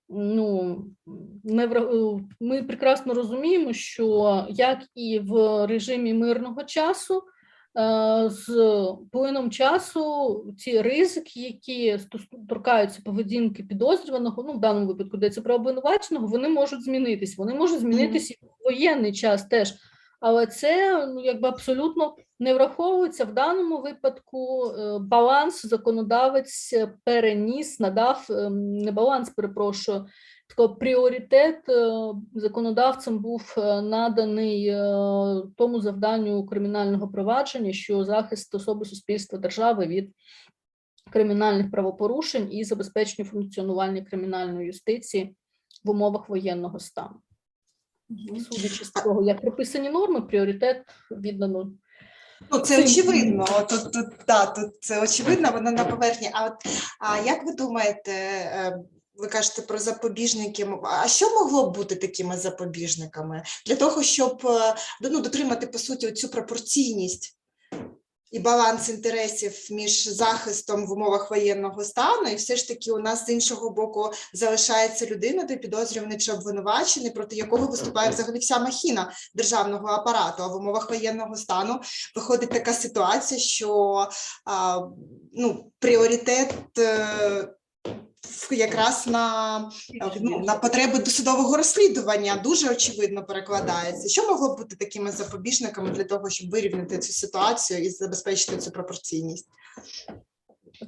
ну, 0.10 0.84
ми, 1.44 1.68
вра- 1.68 2.26
ми 2.40 2.64
прекрасно 2.64 3.14
розуміємо, 3.14 3.74
що 3.74 4.46
як 4.50 4.80
і 4.96 5.20
в 5.20 5.66
режимі 5.68 6.14
мирного 6.14 6.64
часу, 6.64 7.24
е, 7.80 8.30
з 8.30 8.86
плином 9.12 9.52
часу 9.52 10.46
ці 10.58 10.82
ризики, 10.82 11.40
які 11.40 12.00
торкаються 12.50 13.02
поведінки 13.06 13.64
підозрюваного, 13.64 14.44
ну 14.44 14.54
в 14.54 14.60
даному 14.60 14.88
випадку 14.88 15.18
йдеться 15.18 15.42
про 15.42 15.56
обвинуваченого, 15.56 16.28
вони 16.28 16.50
можуть 16.50 16.84
змінитись. 16.84 17.38
Вони 17.38 17.54
можуть 17.54 17.80
змінитись 17.80 18.32
і 18.32 18.38
в 18.42 18.64
воєнний 18.64 19.14
час 19.14 19.46
теж. 19.46 19.74
Але 20.20 20.48
це 20.48 21.06
ну, 21.08 21.22
якби 21.22 21.48
абсолютно 21.48 22.16
не 22.40 22.54
враховується 22.54 23.26
в 23.26 23.34
даному 23.34 23.82
випадку. 23.82 24.66
е, 24.70 25.00
Баланс 25.00 25.66
законодавець 25.66 26.74
переніс, 27.04 27.80
надав 27.80 28.28
ем, 28.30 28.78
не 28.78 28.92
баланс, 28.92 29.30
перепрошую. 29.30 30.06
Такий 30.56 30.76
пріоритет 30.76 31.70
е, 31.70 31.92
законодавцем 32.34 33.20
був 33.20 33.56
е, 33.58 33.82
наданий 33.82 34.72
тому 35.58 35.82
завданню 35.82 36.46
кримінального 36.46 37.08
провадження, 37.08 37.74
що 37.74 38.06
захист 38.06 38.56
особи 38.56 38.86
суспільства 38.86 39.40
держави 39.40 39.88
від 39.88 40.12
кримінальних 41.12 41.72
правопорушень 41.72 42.54
і 42.54 42.64
забезпечення 42.64 43.30
функціонування 43.30 44.02
кримінальної 44.02 44.68
юстиції 44.68 45.36
в 45.84 45.90
умовах 45.90 46.30
воєнного 46.30 46.80
стану. 46.80 47.16
Судячи 48.52 48.86
з 48.86 48.90
того, 48.90 49.24
як 49.24 49.42
прописані 49.42 49.90
норми, 49.90 50.22
пріоритет 50.22 50.86
віддано 51.12 51.72
Ну, 52.52 52.60
це 52.60 52.84
очевидно. 52.84 53.46
Тут, 53.70 53.94
тут, 53.94 54.06
да, 54.28 54.46
тут 54.46 54.72
це 54.82 55.02
очевидно, 55.02 55.52
воно 55.52 55.72
на 55.72 55.86
поверхні. 55.86 56.30
А 56.34 56.46
от 56.46 56.54
а 57.00 57.18
як 57.18 57.46
ви 57.46 57.54
думаєте, 57.54 58.12
е, 58.12 58.78
ви 59.16 59.28
кажете 59.28 59.62
про 59.62 59.78
запобіжники? 59.78 60.68
А 60.84 61.08
що 61.08 61.30
могло 61.30 61.70
б 61.70 61.76
бути 61.76 61.96
такими 61.96 62.38
запобіжниками 62.38 63.44
для 63.66 63.76
того, 63.76 64.04
щоб 64.04 64.42
е, 64.46 64.76
ну, 65.02 65.22
дотримати 65.22 65.68
по 65.68 65.80
суті 65.80 66.12
цю 66.12 66.30
пропорційність 66.30 67.37
і 68.32 68.40
баланс 68.40 68.90
інтересів 68.90 69.68
між 69.72 70.08
захистом 70.08 70.88
в 70.88 70.92
умовах 70.92 71.32
воєнного 71.32 71.84
стану, 71.84 72.30
і 72.30 72.36
все 72.36 72.56
ж 72.56 72.68
таки 72.68 72.92
у 72.92 73.00
нас 73.00 73.26
з 73.26 73.30
іншого 73.30 73.70
боку 73.70 74.12
залишається 74.34 75.06
людина, 75.06 75.44
де 75.44 75.58
підозрюваний 75.58 76.18
чи 76.18 76.32
обвинувачений, 76.32 77.12
проти 77.12 77.36
якого 77.36 77.68
виступає 77.68 78.10
взагалі 78.10 78.40
вся 78.40 78.60
махіна 78.60 79.12
державного 79.36 79.88
апарату. 79.88 80.44
А 80.44 80.48
в 80.48 80.56
умовах 80.56 80.90
воєнного 80.90 81.36
стану 81.36 81.80
виходить 82.16 82.50
така 82.50 82.74
ситуація, 82.74 83.40
що 83.40 84.08
а, 84.46 84.82
ну, 85.34 85.72
пріоритет. 85.80 86.54
Якраз 88.52 89.08
на, 89.08 89.60
ну, 90.22 90.40
на 90.40 90.56
потреби 90.56 91.00
досудового 91.00 91.58
розслідування 91.58 92.42
дуже 92.44 92.70
очевидно 92.72 93.26
перекладається. 93.26 94.10
Що 94.10 94.32
могло 94.32 94.56
б 94.56 94.58
бути 94.58 94.76
такими 94.76 95.12
запобіжниками 95.12 95.90
для 95.90 96.04
того, 96.04 96.30
щоб 96.30 96.50
вирівняти 96.50 96.98
цю 96.98 97.14
ситуацію 97.14 97.84
і 97.84 97.90
забезпечити 97.90 98.58
цю 98.58 98.72
пропорційність? 98.72 99.48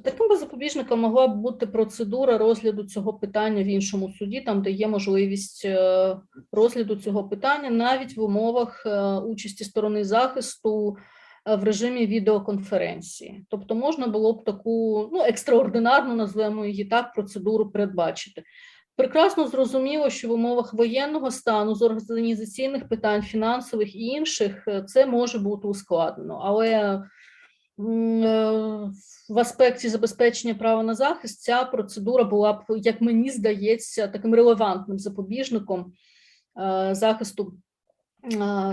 Таким 0.04 0.28
би 0.28 0.36
запобіжником 0.36 1.00
могла 1.00 1.28
б 1.28 1.36
бути 1.36 1.66
процедура 1.66 2.38
розгляду 2.38 2.84
цього 2.84 3.14
питання 3.14 3.62
в 3.62 3.66
іншому 3.66 4.12
суді, 4.18 4.40
там 4.40 4.62
де 4.62 4.70
є 4.70 4.88
можливість 4.88 5.64
е, 5.64 6.16
розгляду 6.52 6.96
цього 6.96 7.28
питання 7.28 7.70
навіть 7.70 8.16
в 8.16 8.22
умовах 8.22 8.82
е, 8.86 9.14
участі 9.14 9.64
сторони 9.64 10.04
захисту 10.04 10.96
в 11.46 11.64
режимі 11.64 12.06
відеоконференції. 12.06 13.44
Тобто 13.48 13.74
можна 13.74 14.06
було 14.06 14.32
б 14.32 14.44
таку 14.44 15.08
ну, 15.12 15.22
екстраординарну, 15.22 16.14
назвемо 16.14 16.66
її 16.66 16.84
так, 16.84 17.12
процедуру 17.12 17.70
передбачити. 17.70 18.42
Прекрасно 18.96 19.46
зрозуміло, 19.46 20.10
що 20.10 20.28
в 20.28 20.32
умовах 20.32 20.74
воєнного 20.74 21.30
стану 21.30 21.74
з 21.74 21.82
організаційних 21.82 22.88
питань, 22.88 23.22
фінансових 23.22 23.96
і 23.96 24.06
інших 24.06 24.68
е, 24.68 24.82
це 24.82 25.06
може 25.06 25.38
бути 25.38 25.68
ускладнено, 25.68 26.40
але 26.44 26.68
е, 26.68 27.02
в 29.28 29.38
аспекті 29.38 29.88
забезпечення 29.88 30.54
права 30.54 30.82
на 30.82 30.94
захист 30.94 31.40
ця 31.40 31.64
процедура 31.64 32.24
була 32.24 32.52
б, 32.52 32.64
як 32.68 33.00
мені 33.00 33.30
здається, 33.30 34.08
таким 34.08 34.34
релевантним 34.34 34.98
запобіжником 34.98 35.92
е, 36.60 36.94
захисту 36.94 37.52
е, 37.52 37.69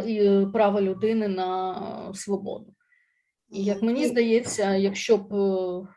і 0.08 0.46
права 0.54 0.82
людини 0.82 1.28
на 1.28 1.72
е, 2.10 2.14
свободу. 2.14 2.74
І 3.50 3.64
як 3.64 3.82
мені 3.82 4.02
Ну, 4.02 4.08
здається, 4.08 4.76
якщо 4.76 5.18
б 5.18 5.34
е, 5.34 5.88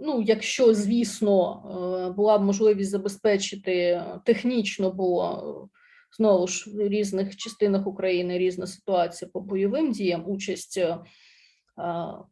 ну, 0.00 0.22
якщо, 0.22 0.74
звісно, 0.74 1.62
е, 2.08 2.12
була 2.12 2.38
б 2.38 2.42
можливість 2.42 2.90
забезпечити 2.90 3.72
е, 3.72 4.20
технічно 4.24 4.90
було 4.90 5.68
е, 5.72 5.76
знову 6.16 6.46
ж 6.46 6.70
в 6.70 6.88
різних 6.88 7.36
частинах 7.36 7.86
України 7.86 8.38
різна 8.38 8.66
ситуація 8.66 9.30
по 9.32 9.40
бойовим 9.40 9.92
діям, 9.92 10.24
участь 10.26 10.78
е, 10.78 10.82
е, 10.88 11.00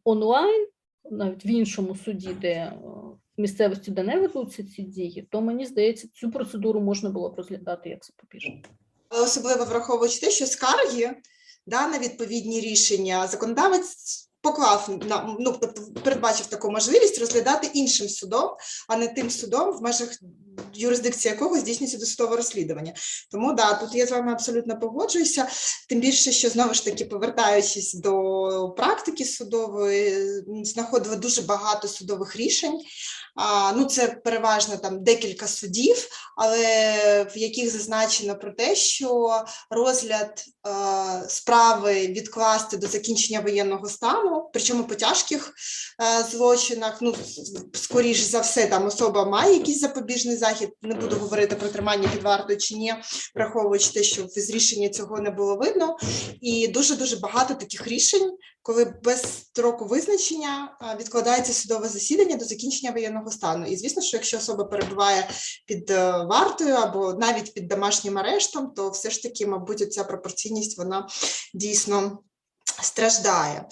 онлайн, 0.03 0.67
навіть 1.11 1.45
в 1.45 1.47
іншому 1.47 1.95
суді, 1.95 2.29
де 2.41 2.53
е, 2.53 2.73
в 3.37 3.41
місцевості, 3.41 3.91
де 3.91 4.03
не 4.03 4.19
ведуться 4.19 4.63
ці 4.63 4.81
дії, 4.81 5.27
то 5.31 5.41
мені 5.41 5.65
здається, 5.65 6.07
цю 6.13 6.31
процедуру 6.31 6.81
можна 6.81 7.09
було 7.09 7.29
б 7.29 7.35
розглядати 7.35 7.89
як 7.89 8.05
запобіжник. 8.05 8.69
Особливо 9.29 9.65
враховуючи 9.65 10.19
те, 10.19 10.31
що 10.31 10.47
скарги 10.47 11.15
да, 11.67 11.87
на 11.87 11.99
відповідні 11.99 12.59
рішення 12.59 13.27
законодавець 13.27 14.29
поклав 14.41 14.99
на 15.09 15.35
ну 15.39 15.57
тобто 15.61 15.81
передбачив 16.03 16.45
таку 16.45 16.71
можливість 16.71 17.19
розглядати 17.19 17.69
іншим 17.73 18.09
судом, 18.09 18.49
а 18.87 18.97
не 18.97 19.07
тим 19.07 19.29
судом, 19.29 19.77
в 19.77 19.81
межах 19.81 20.09
юрисдикції 20.73 21.33
якого 21.33 21.59
здійснюється 21.59 21.97
досудове 21.97 22.35
розслідування. 22.35 22.93
Тому 23.31 23.53
да, 23.53 23.73
тут 23.73 23.95
я 23.95 24.05
з 24.05 24.11
вами 24.11 24.31
абсолютно 24.31 24.79
погоджуюся. 24.79 25.47
Тим 25.89 25.99
більше, 25.99 26.31
що 26.31 26.49
знову 26.49 26.73
ж 26.73 26.85
таки, 26.85 27.05
повертаючись 27.05 27.93
до 27.93 28.73
практики 28.77 29.25
судової, 29.25 30.25
знаходили 30.63 31.15
дуже 31.15 31.41
багато 31.41 31.87
судових 31.87 32.35
рішень. 32.35 32.81
Ну, 33.75 33.85
це 33.85 34.07
переважно 34.07 34.77
там 34.77 35.03
декілька 35.03 35.47
судів, 35.47 36.07
але 36.37 37.23
в 37.23 37.37
яких 37.37 37.71
зазначено 37.71 38.35
про 38.35 38.51
те, 38.51 38.75
що 38.75 39.41
розгляд 39.69 40.43
е, 40.67 41.29
справи 41.29 42.07
відкласти 42.07 42.77
до 42.77 42.87
закінчення 42.87 43.39
воєнного 43.39 43.89
стану, 43.89 44.49
причому 44.53 44.83
по 44.83 44.95
тяжких 44.95 45.53
е, 46.01 46.23
злочинах, 46.31 46.97
ну 47.01 47.15
скоріш 47.73 48.19
за 48.19 48.39
все, 48.39 48.67
там 48.67 48.85
особа 48.85 49.25
має 49.25 49.53
якийсь 49.53 49.79
запобіжний 49.79 50.37
захід. 50.37 50.69
Не 50.81 50.95
буду 50.95 51.15
говорити 51.15 51.55
про 51.55 51.69
тримання 51.69 52.09
під 52.13 52.23
вартою 52.23 52.57
чи 52.57 52.75
ні, 52.75 52.93
враховуючи 53.35 53.91
те, 53.91 54.03
що 54.03 54.27
з 54.27 54.49
рішення 54.49 54.89
цього 54.89 55.19
не 55.19 55.31
було 55.31 55.55
видно, 55.55 55.97
і 56.41 56.67
дуже 56.67 56.95
дуже 56.95 57.15
багато 57.15 57.53
таких 57.53 57.87
рішень. 57.87 58.31
Коли 58.61 58.93
без 59.03 59.21
строку 59.21 59.85
визначення 59.85 60.77
відкладається 60.99 61.53
судове 61.53 61.89
засідання 61.89 62.35
до 62.35 62.45
закінчення 62.45 62.91
воєнного 62.91 63.28
стану, 63.31 63.65
і 63.65 63.77
звісно, 63.77 64.01
що 64.01 64.17
якщо 64.17 64.37
особа 64.37 64.63
перебуває 64.63 65.29
під 65.65 65.91
е, 65.91 66.11
вартою 66.11 66.75
або 66.75 67.13
навіть 67.13 67.53
під 67.53 67.67
домашнім 67.67 68.17
арештом, 68.17 68.71
то 68.75 68.89
все 68.89 69.09
ж 69.09 69.23
таки, 69.23 69.47
мабуть, 69.47 69.93
ця 69.93 70.03
пропорційність 70.03 70.77
вона 70.77 71.07
дійсно 71.53 72.19
страждає. 72.81 73.65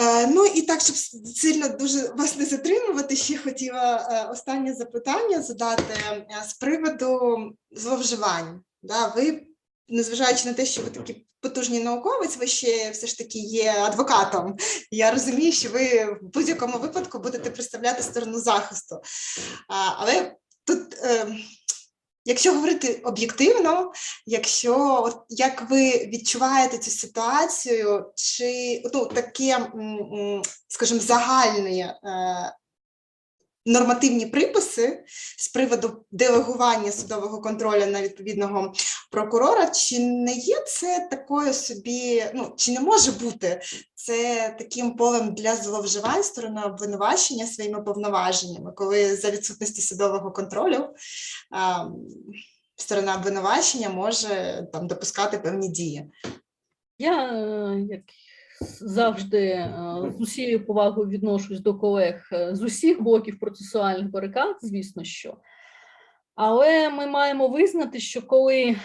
Е, 0.00 0.26
Ну 0.26 0.46
і 0.46 0.62
так, 0.62 0.80
щоб 0.80 0.96
сильно 1.36 1.68
дуже 1.68 2.12
вас 2.16 2.36
не 2.36 2.44
затримувати, 2.44 3.16
ще 3.16 3.38
хотіла 3.38 4.08
е, 4.10 4.32
останнє 4.32 4.74
запитання 4.74 5.42
задати 5.42 6.26
з 6.48 6.54
приводу 6.54 7.28
зловживань. 7.70 8.60
Да, 8.82 9.06
ви, 9.06 9.42
незважаючи 9.92 10.46
на 10.48 10.52
те, 10.52 10.66
що 10.66 10.82
ви 10.82 10.90
такі 10.90 11.26
потужний 11.40 11.84
науковець, 11.84 12.36
ви 12.36 12.46
ще 12.46 12.90
все 12.90 13.06
ж 13.06 13.18
таки 13.18 13.38
є 13.38 13.72
адвокатом. 13.72 14.56
Я 14.90 15.10
розумію, 15.10 15.52
що 15.52 15.70
ви 15.70 16.04
в 16.04 16.18
будь-якому 16.34 16.78
випадку 16.78 17.18
будете 17.18 17.50
представляти 17.50 18.02
сторону 18.02 18.38
захисту. 18.38 19.00
А, 19.68 19.90
Але 19.96 20.36
тут, 20.64 20.94
е, 20.94 21.26
якщо 22.24 22.52
говорити 22.52 23.00
об'єктивно, 23.04 23.92
якщо 24.26 25.08
як 25.28 25.70
ви 25.70 25.90
відчуваєте 25.90 26.78
цю 26.78 26.90
ситуацію, 26.90 28.12
чи 28.16 28.82
ну, 28.94 29.06
таке, 29.06 29.70
скажімо, 30.68 31.00
загальні 31.00 31.80
е, 31.80 31.96
нормативні 33.66 34.26
приписи 34.26 35.04
з 35.38 35.48
приводу 35.48 36.04
делегування 36.10 36.92
судового 36.92 37.40
контролю 37.40 37.86
на 37.86 38.02
відповідного 38.02 38.72
прокурора, 39.10 39.70
чи 39.70 39.98
не 39.98 40.32
є 40.34 40.60
це 40.66 41.08
такою 41.10 41.54
собі, 41.54 42.24
ну 42.34 42.54
чи 42.56 42.72
не 42.72 42.80
може 42.80 43.12
бути 43.12 43.60
це 43.94 44.54
таким 44.58 44.96
полем 44.96 45.34
для 45.34 45.56
зловживань 45.56 46.22
сторони 46.22 46.62
обвинувачення 46.62 47.46
своїми 47.46 47.82
повноваженнями, 47.82 48.72
коли 48.72 49.16
за 49.16 49.30
відсутності 49.30 49.82
судового 49.82 50.32
контролю 50.32 50.88
а, 51.50 51.84
сторона 52.76 53.16
обвинувачення 53.16 53.88
може 53.88 54.62
там 54.72 54.86
допускати 54.86 55.38
певні 55.38 55.68
дії? 55.68 56.10
Я 56.98 57.32
е, 57.32 57.86
як 57.90 58.02
завжди 58.80 59.46
е, 59.46 59.74
з 60.18 60.20
усією 60.20 60.66
повагою 60.66 61.08
відношусь 61.08 61.60
до 61.60 61.74
колег 61.74 62.28
е, 62.32 62.54
з 62.54 62.62
усіх 62.62 63.02
боків 63.02 63.38
процесуальних 63.38 64.10
барикад, 64.10 64.56
звісно, 64.62 65.04
що. 65.04 65.36
Але 66.34 66.90
ми 66.90 67.06
маємо 67.06 67.48
визнати, 67.48 68.00
що 68.00 68.22
коли 68.22 68.62
е, 68.62 68.76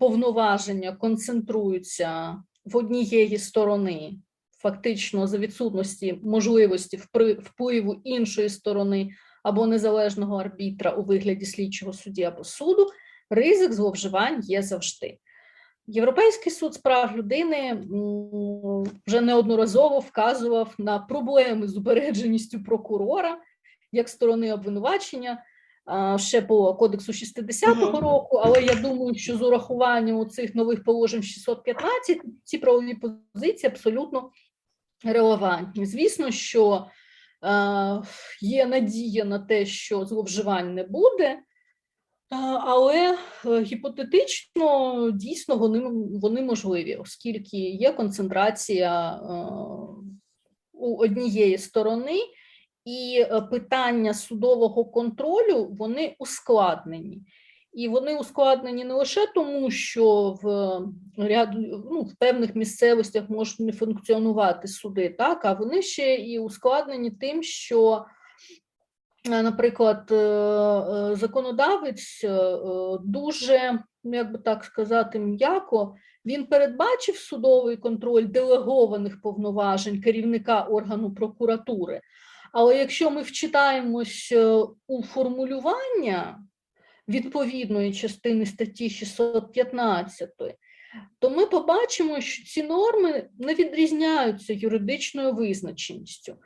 повноваження 0.00 0.92
концентруються 0.92 2.36
в 2.64 2.76
однієї 2.76 3.38
сторони, 3.38 4.12
фактично 4.58 5.26
за 5.26 5.38
відсутності 5.38 6.20
можливості 6.22 7.00
впливу 7.38 8.00
іншої 8.04 8.48
сторони 8.48 9.10
або 9.42 9.66
незалежного 9.66 10.36
арбітра 10.36 10.90
у 10.90 11.02
вигляді 11.02 11.46
слідчого 11.46 11.92
судді 11.92 12.22
або 12.22 12.44
суду, 12.44 12.86
ризик 13.30 13.72
зловживань 13.72 14.40
є 14.42 14.62
завжди. 14.62 15.18
Європейський 15.86 16.52
суд 16.52 16.74
з 16.74 16.78
прав 16.78 17.16
людини 17.16 17.84
вже 19.06 19.20
неодноразово 19.20 19.98
вказував 19.98 20.74
на 20.78 20.98
проблеми 20.98 21.68
з 21.68 21.76
упередженістю 21.76 22.62
прокурора 22.62 23.38
як 23.92 24.08
сторони 24.08 24.52
обвинувачення 24.52 25.42
ще 26.16 26.42
по 26.42 26.74
кодексу 26.74 27.12
60-го 27.12 28.00
року. 28.00 28.36
Але 28.36 28.62
я 28.62 28.74
думаю, 28.74 29.14
що 29.14 29.36
з 29.36 29.42
урахуванням 29.42 30.28
цих 30.28 30.54
нових 30.54 30.84
положень 30.84 31.22
615 31.22 32.20
ці 32.44 32.58
правові 32.58 33.00
позиції 33.34 33.70
абсолютно 33.70 34.30
релевантні. 35.04 35.86
Звісно, 35.86 36.30
що 36.30 36.86
є 38.40 38.66
надія 38.66 39.24
на 39.24 39.38
те, 39.38 39.66
що 39.66 40.04
зловживань 40.04 40.74
не 40.74 40.84
буде. 40.84 41.38
Е, 42.32 42.36
Але 42.60 43.18
е, 43.46 43.62
гіпотетично 43.62 45.10
дійсно 45.10 45.56
вони, 45.56 45.80
вони 46.20 46.42
можливі, 46.42 46.96
оскільки 46.96 47.56
є 47.58 47.92
концентрація 47.92 49.12
е, 49.12 49.18
у 50.72 50.96
однієї 50.96 51.58
сторони, 51.58 52.18
і 52.84 53.26
питання 53.50 54.14
судового 54.14 54.84
контролю 54.84 55.76
вони 55.78 56.16
ускладнені. 56.18 57.22
І 57.72 57.88
вони 57.88 58.16
ускладнені 58.16 58.84
не 58.84 58.94
лише 58.94 59.26
тому, 59.34 59.70
що 59.70 60.36
в 60.42 60.80
ряду 61.16 61.88
ну, 61.90 62.02
в 62.02 62.14
певних 62.18 62.54
місцевостях 62.54 63.30
можуть 63.30 63.60
не 63.60 63.72
функціонувати 63.72 64.68
суди, 64.68 65.08
так 65.18 65.44
а 65.44 65.52
вони 65.52 65.82
ще 65.82 66.14
і 66.14 66.38
ускладнені 66.38 67.10
тим, 67.10 67.42
що 67.42 68.04
наприклад, 69.24 70.08
е, 70.10 70.14
е, 70.14 71.16
законодавець 71.16 72.24
е, 72.24 72.58
дуже, 73.04 73.78
ну, 74.04 74.16
як 74.16 74.32
би 74.32 74.38
так 74.38 74.64
сказати, 74.64 75.18
м'яко, 75.18 75.94
він 76.26 76.46
передбачив 76.46 77.16
судовий 77.16 77.76
контроль 77.76 78.24
делегованих 78.24 79.20
повноважень 79.20 80.00
керівника 80.00 80.62
органу 80.62 81.14
прокуратури, 81.14 82.00
Але 82.52 82.78
якщо 82.78 83.10
ми 83.10 83.22
вчитаємось 83.22 84.34
у 84.86 85.02
формулювання 85.02 86.38
відповідної 87.08 87.92
частини 87.92 88.46
статті 88.46 88.90
615, 88.90 90.30
то 91.18 91.30
ми 91.30 91.46
побачимо, 91.46 92.20
що 92.20 92.44
ці 92.44 92.62
норми 92.62 93.28
не 93.38 93.54
відрізняються 93.54 94.52
юридичною 94.52 95.32
визначеністю. 95.32 96.36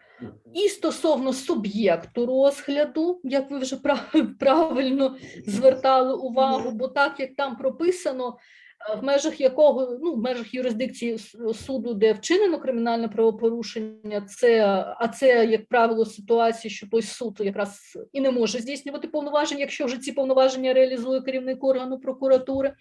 І 0.54 0.68
стосовно 0.68 1.32
суб'єкту 1.32 2.26
розгляду, 2.26 3.20
як 3.24 3.50
ви 3.50 3.58
вже 3.58 3.76
правильно 4.40 5.16
звертали 5.46 6.14
увагу, 6.14 6.70
бо 6.70 6.88
так 6.88 7.20
як 7.20 7.30
там 7.36 7.56
прописано, 7.56 8.36
е, 8.90 8.96
в 8.96 9.04
межах 9.04 9.40
якого 9.40 9.98
ну 10.02 10.12
в 10.12 10.18
межах 10.18 10.54
юрисдикції 10.54 11.18
суду, 11.54 11.94
де 11.94 12.12
вчинено 12.12 12.58
кримінальне 12.58 13.08
правопорушення, 13.08 14.20
це 14.28 14.64
а 14.98 15.08
це, 15.08 15.46
як 15.46 15.68
правило, 15.68 16.04
ситуації, 16.04 16.70
що 16.70 16.88
той 16.90 17.02
суд 17.02 17.36
якраз 17.40 17.98
і 18.12 18.20
не 18.20 18.30
може 18.30 18.58
здійснювати 18.58 19.08
повноваження, 19.08 19.60
якщо 19.60 19.84
вже 19.84 19.98
ці 19.98 20.12
повноваження 20.12 20.72
реалізує 20.72 21.20
керівник 21.20 21.64
органу 21.64 22.00
прокуратури. 22.00 22.74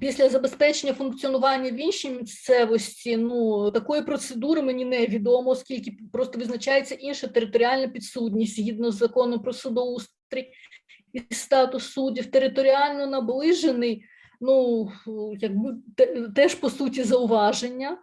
Після 0.00 0.28
забезпечення 0.28 0.92
функціонування 0.92 1.70
в 1.70 1.80
іншій 1.80 2.10
місцевості, 2.10 3.16
ну 3.16 3.70
такої 3.70 4.02
процедури 4.02 4.62
мені 4.62 4.84
невідомо, 4.84 5.50
оскільки 5.50 5.96
просто 6.12 6.38
визначається 6.38 6.94
інша 6.94 7.26
територіальна 7.26 7.88
підсудність 7.88 8.56
згідно 8.56 8.90
з 8.90 8.94
законом 8.96 9.42
про 9.42 9.52
судоустрій 9.52 10.52
і 11.12 11.34
статус 11.34 11.84
суддів, 11.84 12.30
територіально 12.30 13.06
наближений, 13.06 14.04
ну 14.40 14.88
якби 15.40 15.76
те- 15.96 16.28
теж 16.36 16.54
по 16.54 16.70
суті 16.70 17.02
зауваження. 17.02 17.98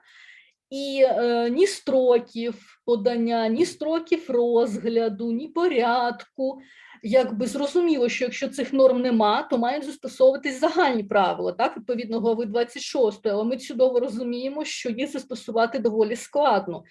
І 0.70 1.04
е, 1.04 1.50
ні 1.50 1.68
строків 1.68 2.82
подання, 2.86 3.48
ні 3.48 3.66
строків 3.66 4.26
розгляду, 4.30 5.32
ні 5.32 5.48
порядку. 5.48 6.60
Якби 7.04 7.46
зрозуміло, 7.46 8.10
що 8.10 8.26
якщо 8.26 8.48
цих 8.48 8.74
норм 8.74 9.02
нема, 9.02 9.44
то 9.44 9.58
мають 9.58 9.86
застосовуватись 9.86 10.60
загальні 10.60 11.04
правила, 11.04 11.52
так, 11.52 11.78
відповідно 11.78 12.20
глави 12.20 12.46
26, 12.46 13.28
але 13.28 13.44
ми 13.44 13.58
чудово 13.58 14.00
розуміємо, 14.00 14.66
що 14.66 14.90
їх 14.90 15.12
застосувати 15.12 15.80
доволі 15.80 16.16
складно. 16.16 16.84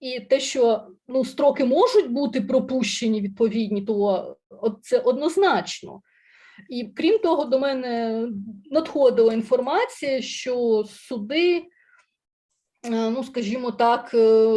І 0.00 0.20
те, 0.20 0.40
що 0.40 0.86
ну, 1.08 1.24
строки 1.24 1.64
можуть 1.64 2.10
бути 2.10 2.40
пропущені 2.40 3.20
відповідні, 3.20 3.82
то 3.82 4.36
це 4.82 4.98
однозначно. 4.98 6.00
І 6.68 6.84
крім 6.96 7.18
того, 7.18 7.44
до 7.44 7.58
мене 7.58 8.26
надходила 8.70 9.34
інформація, 9.34 10.22
що 10.22 10.84
суди, 10.88 11.64
ну 12.88 13.24
скажімо 13.24 13.70
так, 13.70 14.14
е, 14.14 14.48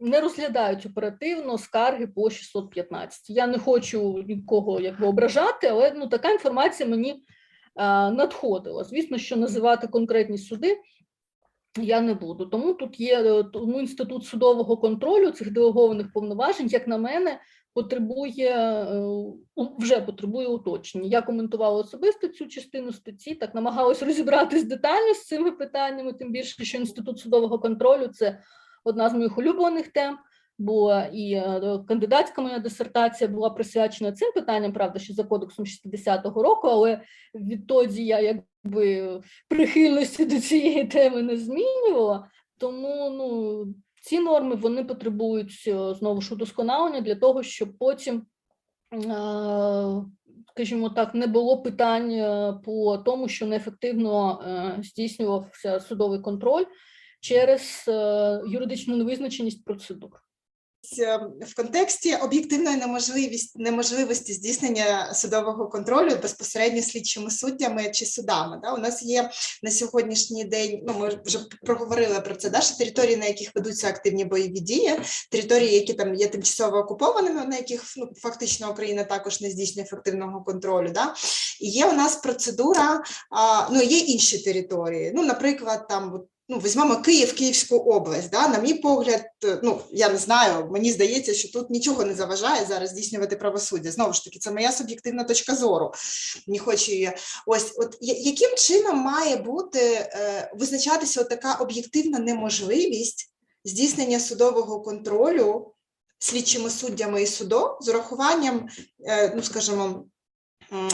не 0.00 0.20
розглядають 0.20 0.86
оперативно 0.86 1.58
скарги 1.58 2.06
по 2.06 2.30
615. 2.30 3.30
Я 3.30 3.46
не 3.46 3.58
хочу 3.58 4.24
нікого 4.28 4.80
якби 4.80 5.06
ображати, 5.06 5.66
але 5.66 5.92
ну 5.96 6.06
така 6.06 6.30
інформація 6.30 6.88
мені 6.88 7.10
е, 7.12 7.16
надходила. 8.10 8.84
Звісно, 8.84 9.18
що 9.18 9.36
називати 9.36 9.86
конкретні 9.86 10.38
суди 10.38 10.78
я 11.78 12.00
не 12.00 12.14
буду. 12.14 12.46
Тому 12.46 12.74
тут 12.74 13.00
є 13.00 13.22
е, 13.22 13.42
тому 13.42 13.80
інститут 13.80 14.24
судового 14.24 14.76
контролю 14.76 15.30
цих 15.30 15.52
делегованих 15.52 16.12
повноважень, 16.12 16.66
як 16.66 16.88
на 16.88 16.98
мене, 16.98 17.40
потребує 17.76 18.50
е, 18.50 19.02
вже 19.78 20.00
потребує 20.00 20.46
уточнення. 20.46 21.08
Я 21.08 21.22
коментувала 21.22 21.80
особисто 21.80 22.28
цю 22.28 22.46
частину 22.46 22.92
статті, 22.92 23.34
так 23.34 23.54
намагалась 23.54 24.02
розібратись 24.02 24.64
детально 24.64 25.14
з 25.14 25.26
цими 25.26 25.52
питаннями, 25.52 26.12
тим 26.12 26.32
більше, 26.32 26.64
що 26.64 26.78
інститут 26.78 27.18
судового 27.18 27.58
контролю 27.58 28.08
це 28.08 28.38
одна 28.84 29.08
з 29.08 29.14
моїх 29.14 29.38
улюблених 29.38 29.88
тем. 29.88 30.18
Бо 30.58 31.02
і 31.12 31.32
е, 31.32 31.78
кандидатська 31.88 32.42
моя 32.42 32.58
дисертація 32.58 33.30
була 33.30 33.50
присвячена 33.50 34.12
цим 34.12 34.32
питанням, 34.32 34.72
правда, 34.72 34.98
ще 34.98 35.12
за 35.12 35.24
кодексом 35.24 35.64
60-го 35.64 36.42
року, 36.42 36.68
але 36.68 37.00
відтоді 37.34 38.04
я 38.04 38.20
якби 38.20 39.20
прихильності 39.48 40.24
до 40.24 40.40
цієї 40.40 40.84
теми 40.84 41.22
не 41.22 41.36
змінювала. 41.36 42.28
Тому 42.58 43.10
ну, 43.10 43.64
ці 44.06 44.20
норми 44.20 44.54
вони 44.54 44.84
потребують 44.84 45.64
е, 45.66 45.94
знову 45.94 46.20
ж 46.20 46.34
удосконалення 46.34 47.00
для 47.00 47.14
того, 47.14 47.42
щоб 47.42 47.78
потім, 47.78 48.26
е, 48.94 48.98
скажімо 50.52 50.90
так, 50.90 51.14
не 51.14 51.26
було 51.26 51.62
питань 51.62 52.10
е, 52.10 52.54
по 52.64 52.98
тому, 52.98 53.28
що 53.28 53.46
неефективно 53.46 54.42
здійснювався 54.82 55.80
судовий 55.80 56.20
контроль 56.20 56.64
через 57.20 57.84
юридичну 58.48 58.96
невизначеність 58.96 59.64
процедур. 59.64 60.10
Е, 60.98 61.20
в 61.40 61.54
контексті 61.56 62.16
об'єктивної 62.16 62.76
неможливість 62.76 63.58
неможливості 63.58 64.32
здійснення 64.32 65.14
судового 65.14 65.68
контролю 65.68 66.18
безпосередньо 66.22 66.82
слідчими 66.82 67.30
суддями 67.30 67.90
чи 67.90 68.06
судами. 68.06 68.60
Да? 68.62 68.72
У 68.72 68.78
нас 68.78 69.02
є 69.02 69.30
на 69.62 69.70
сьогоднішній 69.70 70.44
день. 70.44 70.82
Ну 70.86 70.94
ми 70.98 71.20
вже 71.24 71.38
проговорили 71.64 72.20
про 72.20 72.34
це. 72.34 72.50
Да? 72.50 72.60
території, 72.78 73.16
на 73.16 73.26
яких 73.26 73.54
ведуться 73.54 73.88
активні 73.88 74.24
бойові 74.24 74.60
дії, 74.60 75.00
території, 75.30 75.74
які 75.74 75.94
там 75.94 76.14
є 76.14 76.28
тимчасово 76.28 76.76
окупованими, 76.76 77.44
на 77.44 77.56
яких 77.56 77.82
ну, 77.96 78.10
фактично 78.16 78.70
Україна 78.70 79.04
також 79.04 79.40
не 79.40 79.50
здійснює 79.50 79.84
ефективного 79.84 80.44
контролю. 80.44 80.90
Да? 80.94 81.14
І 81.60 81.68
є 81.68 81.86
у 81.86 81.92
нас 81.92 82.16
процедура. 82.16 83.02
А, 83.30 83.68
ну 83.70 83.82
є 83.82 83.98
інші 83.98 84.38
території. 84.38 85.12
Ну, 85.14 85.22
наприклад, 85.24 85.88
там. 85.88 86.26
Ну, 86.48 86.58
візьмемо 86.58 86.96
Київ, 86.96 87.34
Київську 87.34 87.76
область. 87.76 88.30
Да? 88.30 88.48
На 88.48 88.58
мій 88.58 88.74
погляд, 88.74 89.24
е, 89.44 89.60
ну 89.62 89.80
я 89.90 90.08
не 90.08 90.18
знаю, 90.18 90.68
мені 90.70 90.92
здається, 90.92 91.34
що 91.34 91.52
тут 91.52 91.70
нічого 91.70 92.04
не 92.04 92.14
заважає 92.14 92.66
зараз 92.66 92.90
здійснювати 92.90 93.36
правосуддя. 93.36 93.90
Знову 93.92 94.12
ж 94.12 94.24
таки, 94.24 94.38
це 94.38 94.50
моя 94.50 94.72
суб'єктивна 94.72 95.24
точка 95.24 95.54
зору. 95.54 95.92
Не 96.46 96.58
хочу 96.58 96.92
її. 96.92 97.12
Ось, 97.46 97.74
от 97.76 97.96
яким 98.00 98.56
чином 98.56 98.96
має 98.96 99.36
бути 99.36 99.80
е, 99.80 100.50
визначатися 100.54 101.24
така 101.24 101.54
об'єктивна 101.54 102.18
неможливість 102.18 103.32
здійснення 103.64 104.20
судового 104.20 104.80
контролю 104.80 105.72
слідчими 106.18 106.70
суддями 106.70 107.22
і 107.22 107.26
судом 107.26 107.76
з 107.80 107.88
урахуванням, 107.88 108.68
е, 109.06 109.32
ну 109.36 109.42
скажімо, 109.42 110.04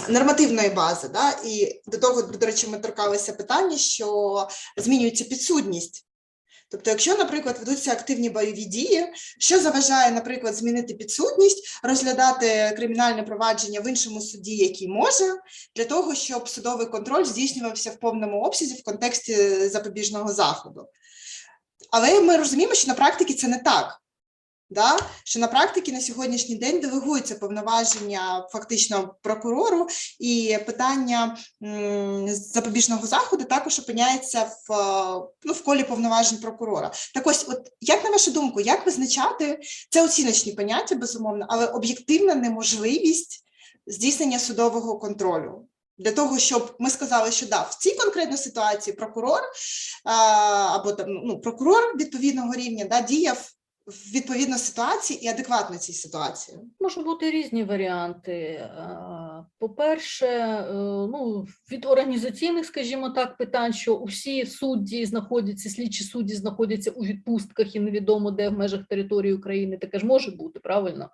нормативної 0.08 0.68
бази, 0.68 1.08
да? 1.08 1.30
і 1.44 1.82
до 1.86 1.98
того, 1.98 2.22
до 2.22 2.46
речі, 2.46 2.66
ми 2.66 2.78
торкалися 2.78 3.32
питання, 3.32 3.78
що 3.78 4.48
змінюється 4.76 5.24
підсудність. 5.24 6.06
Тобто, 6.72 6.90
якщо, 6.90 7.16
наприклад, 7.16 7.56
ведуться 7.58 7.92
активні 7.92 8.30
бойові 8.30 8.64
дії, 8.64 9.06
що 9.38 9.60
заважає, 9.60 10.10
наприклад, 10.10 10.54
змінити 10.54 10.94
підсудність, 10.94 11.80
розглядати 11.82 12.72
кримінальне 12.76 13.22
провадження 13.22 13.80
в 13.80 13.88
іншому 13.88 14.20
суді, 14.20 14.56
який 14.56 14.88
може, 14.88 15.34
для 15.76 15.84
того, 15.84 16.14
щоб 16.14 16.48
судовий 16.48 16.86
контроль 16.86 17.24
здійснювався 17.24 17.90
в 17.90 18.00
повному 18.00 18.40
обсязі 18.40 18.74
в 18.74 18.82
контексті 18.82 19.68
запобіжного 19.68 20.32
заходу. 20.32 20.86
Але 21.90 22.20
ми 22.20 22.36
розуміємо, 22.36 22.74
що 22.74 22.88
на 22.88 22.94
практиці 22.94 23.34
це 23.34 23.48
не 23.48 23.58
так. 23.58 24.01
Да? 24.72 24.98
Що 25.24 25.40
на 25.40 25.48
практиці 25.48 25.92
на 25.92 26.00
сьогоднішній 26.00 26.56
день 26.56 26.80
делегуються 26.80 27.34
повноваження 27.34 28.48
фактично 28.52 29.14
прокурору, 29.22 29.88
і 30.20 30.58
питання 30.66 31.36
м, 31.62 32.28
запобіжного 32.28 33.06
заходу 33.06 33.44
також 33.44 33.78
опиняється 33.78 34.50
в, 34.68 34.72
е, 34.72 35.28
ну, 35.42 35.52
в 35.52 35.64
колі 35.64 35.84
повноважень 35.84 36.38
прокурора. 36.38 36.92
Так 37.14 37.26
ось, 37.26 37.46
от 37.48 37.72
як 37.80 38.04
на 38.04 38.10
вашу 38.10 38.30
думку, 38.30 38.60
як 38.60 38.86
визначати 38.86 39.60
це 39.90 40.04
оціночні 40.04 40.52
поняття, 40.52 40.94
безумовно, 40.94 41.46
але 41.48 41.66
об'єктивна 41.66 42.34
неможливість 42.34 43.44
здійснення 43.86 44.38
судового 44.38 44.98
контролю? 44.98 45.66
Для 45.98 46.12
того, 46.12 46.38
щоб 46.38 46.76
ми 46.78 46.90
сказали, 46.90 47.32
що 47.32 47.46
да, 47.46 47.62
в 47.62 47.74
цій 47.74 47.94
конкретній 47.94 48.36
ситуації 48.36 48.96
прокурор 48.96 49.40
а, 50.04 50.12
або 50.74 50.92
там 50.92 51.06
ну, 51.08 51.40
прокурор 51.40 51.96
відповідного 51.96 52.54
рівня 52.54 52.84
да, 52.84 53.00
діяв 53.00 53.52
відповідно 53.86 54.58
ситуації 54.58 55.24
і 55.24 55.28
адекватно 55.28 55.78
цій 55.78 55.92
ситуації. 55.92 56.58
Можуть 56.80 57.04
бути 57.04 57.30
різні 57.30 57.64
варіанти. 57.64 58.32
Е, 58.32 58.68
По-перше, 59.58 60.26
е, 60.26 60.72
ну, 61.12 61.46
від 61.72 61.84
організаційних, 61.84 62.66
скажімо 62.66 63.10
так, 63.10 63.36
питань, 63.36 63.72
що 63.72 63.94
усі 63.94 64.46
судді 64.46 65.06
знаходяться, 65.06 65.70
слідчі 65.70 66.04
судді 66.04 66.34
знаходяться 66.34 66.90
у 66.90 67.04
відпустках 67.04 67.76
і 67.76 67.80
невідомо 67.80 68.30
де 68.30 68.48
в 68.48 68.52
межах 68.52 68.86
території 68.86 69.32
України, 69.32 69.76
таке 69.76 69.98
ж 69.98 70.06
може 70.06 70.30
бути, 70.30 70.60
правильно? 70.60 71.10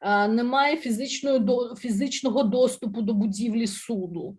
Е, 0.00 0.28
Немає 0.28 0.76
фізичної 0.76 1.40
фізичного 1.78 2.42
доступу 2.42 3.02
до 3.02 3.14
будівлі 3.14 3.66
суду. 3.66 4.38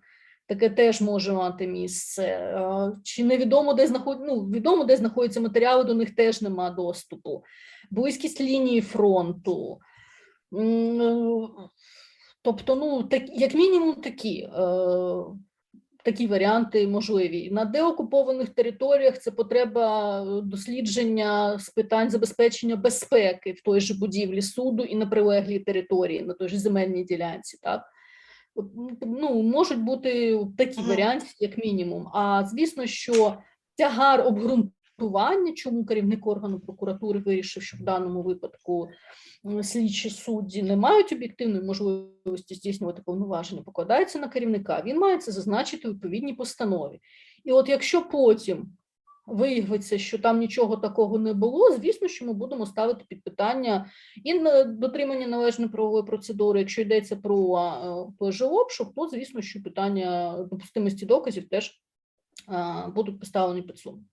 Таке 0.50 0.70
теж 0.70 1.02
може 1.02 1.34
мати 1.34 1.68
місце. 1.68 2.24
Е, 2.24 2.91
Чи 3.04 3.24
невідомо, 3.24 3.74
де 3.74 3.88
знаход... 3.88 4.18
ну, 4.22 4.41
відомо, 4.41 4.84
де 4.84 4.97
знаходяться 4.97 5.41
матеріали, 5.41 5.84
до 5.84 5.93
них 5.93 6.16
теж 6.16 6.41
немає 6.41 6.72
доступу. 6.72 7.43
Близькість 7.91 8.41
лінії 8.41 8.82
фронту. 8.82 9.80
Е, 10.60 11.47
Тобто, 12.41 12.76
ну, 12.76 13.04
так, 13.04 13.24
як 13.28 13.54
мінімум 13.54 13.93
такі, 13.93 14.39
е, 14.39 14.50
такі 16.04 16.28
варіанти 16.28 16.88
можливі. 16.88 17.52
На 17.52 17.66
деокупованих 17.66 18.50
територіях 18.50 19.20
це 19.20 19.32
потреба 19.32 20.22
дослідження 20.43 21.60
з 21.60 21.70
питань 21.70 22.10
забезпечення 22.10 22.76
безпеки 22.76 23.52
в 23.52 23.62
той 23.62 23.82
же 23.82 23.93
будівлі 23.93 24.41
суду 24.41 24.84
і 24.84 24.95
на 24.95 25.06
прилеглій 25.06 25.60
території, 25.60 26.22
на 26.22 26.34
той 26.34 26.50
же 26.50 26.60
земельній 26.60 27.04
ділянці. 27.04 27.58
Так? 27.62 27.82
Ну, 29.01 29.43
можуть 29.43 29.80
бути 29.80 30.39
такі 30.57 30.82
варіанти, 30.82 31.26
як 31.39 31.57
мінімум. 31.57 32.07
А 32.14 32.45
звісно, 32.45 32.86
що 32.86 33.38
тягар 33.78 34.28
обґрунтування, 34.28 35.53
чому 35.55 35.86
керівник 35.86 36.28
органу 36.28 36.60
прокуратури 36.60 37.20
вирішив, 37.20 37.64
що 37.64 37.78
в 37.78 37.84
даному 37.84 38.22
випадку 38.22 38.89
слідчі 39.64 40.10
судді 40.10 40.64
не 40.64 40.76
мають 40.76 41.14
об'єктивної 41.14 41.64
можливості 41.64 42.55
здійснювати 42.55 43.01
повноваження, 43.05 43.62
покладається 43.62 44.20
на 44.20 44.28
керівника. 44.28 44.84
Він 44.86 44.99
має 44.99 45.18
це 45.18 45.32
зазначити 45.32 45.88
у 45.88 45.91
відповідній 45.91 46.34
постанові. 46.34 46.99
І 47.43 47.51
от 47.51 47.70
якщо 47.70 48.10
потім 48.10 48.72
виявиться, 49.32 49.98
що 49.98 50.18
там 50.18 50.40
нічого 50.40 50.78
такого 50.78 51.20
не 51.20 51.34
було, 51.34 51.76
звісно, 51.76 52.08
що 52.08 52.26
ми 52.26 52.34
будемо 52.34 52.66
ставити 52.66 53.06
під 53.08 53.24
питання 53.24 53.92
і 54.24 54.34
на 54.34 54.64
дотримання 54.64 55.28
належної 55.28 55.72
правової 55.72 56.04
процедури. 56.04 56.60
Якщо 56.60 56.82
йдеться 56.82 57.16
про 57.16 57.38
обшук, 58.42 58.96
то 58.96 59.08
звісно, 59.08 59.42
що 59.42 59.64
питання 59.64 60.38
допустимості 60.52 61.06
доказів 61.06 61.50
теж 61.50 61.82
будуть 62.96 63.20
поставлені 63.20 63.62
під 63.62 63.80
сумнів. 63.80 64.06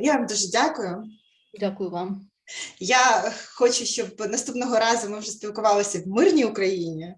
Я 0.00 0.16
вам 0.16 0.26
дуже 0.26 0.50
дякую. 0.52 1.04
Дякую 1.60 1.90
вам. 1.90 2.20
Я 2.80 3.32
хочу, 3.54 3.84
щоб 3.84 4.08
наступного 4.20 4.78
разу 4.78 5.08
ми 5.08 5.18
вже 5.18 5.30
спілкувалися 5.30 6.02
в 6.06 6.08
мирній 6.08 6.44
Україні. 6.44 7.14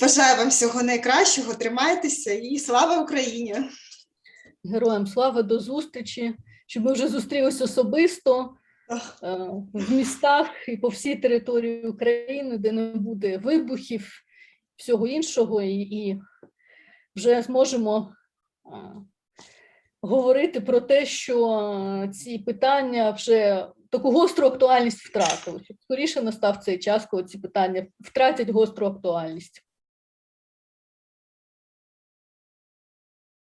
Бажаю 0.00 0.36
вам 0.36 0.48
всього 0.48 0.82
найкращого, 0.82 1.54
тримайтеся 1.54 2.32
і 2.32 2.58
слава 2.58 3.02
Україні! 3.02 3.54
Героям 4.72 5.06
слави 5.06 5.42
до 5.42 5.58
зустрічі, 5.58 6.34
щоб 6.66 6.84
ми 6.84 6.92
вже 6.92 7.08
зустрілися 7.08 7.64
особисто 7.64 8.54
е, 9.22 9.36
в 9.72 9.92
містах 9.92 10.68
і 10.68 10.76
по 10.76 10.88
всій 10.88 11.16
території 11.16 11.86
України, 11.86 12.58
де 12.58 12.72
не 12.72 12.82
буде 12.94 13.38
вибухів, 13.38 14.12
всього 14.76 15.06
іншого, 15.06 15.62
і, 15.62 15.74
і 15.80 16.20
вже 17.16 17.42
зможемо 17.42 18.12
е, 18.66 18.70
говорити 20.02 20.60
про 20.60 20.80
те, 20.80 21.06
що 21.06 21.58
е, 22.04 22.08
ці 22.08 22.38
питання 22.38 23.10
вже 23.10 23.66
таку 23.90 24.10
гостру 24.10 24.46
актуальність 24.46 24.98
втратили. 24.98 25.60
Скоріше 25.80 26.22
настав 26.22 26.56
цей 26.56 26.78
час, 26.78 27.06
коли 27.06 27.24
ці 27.24 27.38
питання 27.38 27.86
втратять 28.00 28.50
гостру 28.50 28.86
актуальність. 28.86 29.65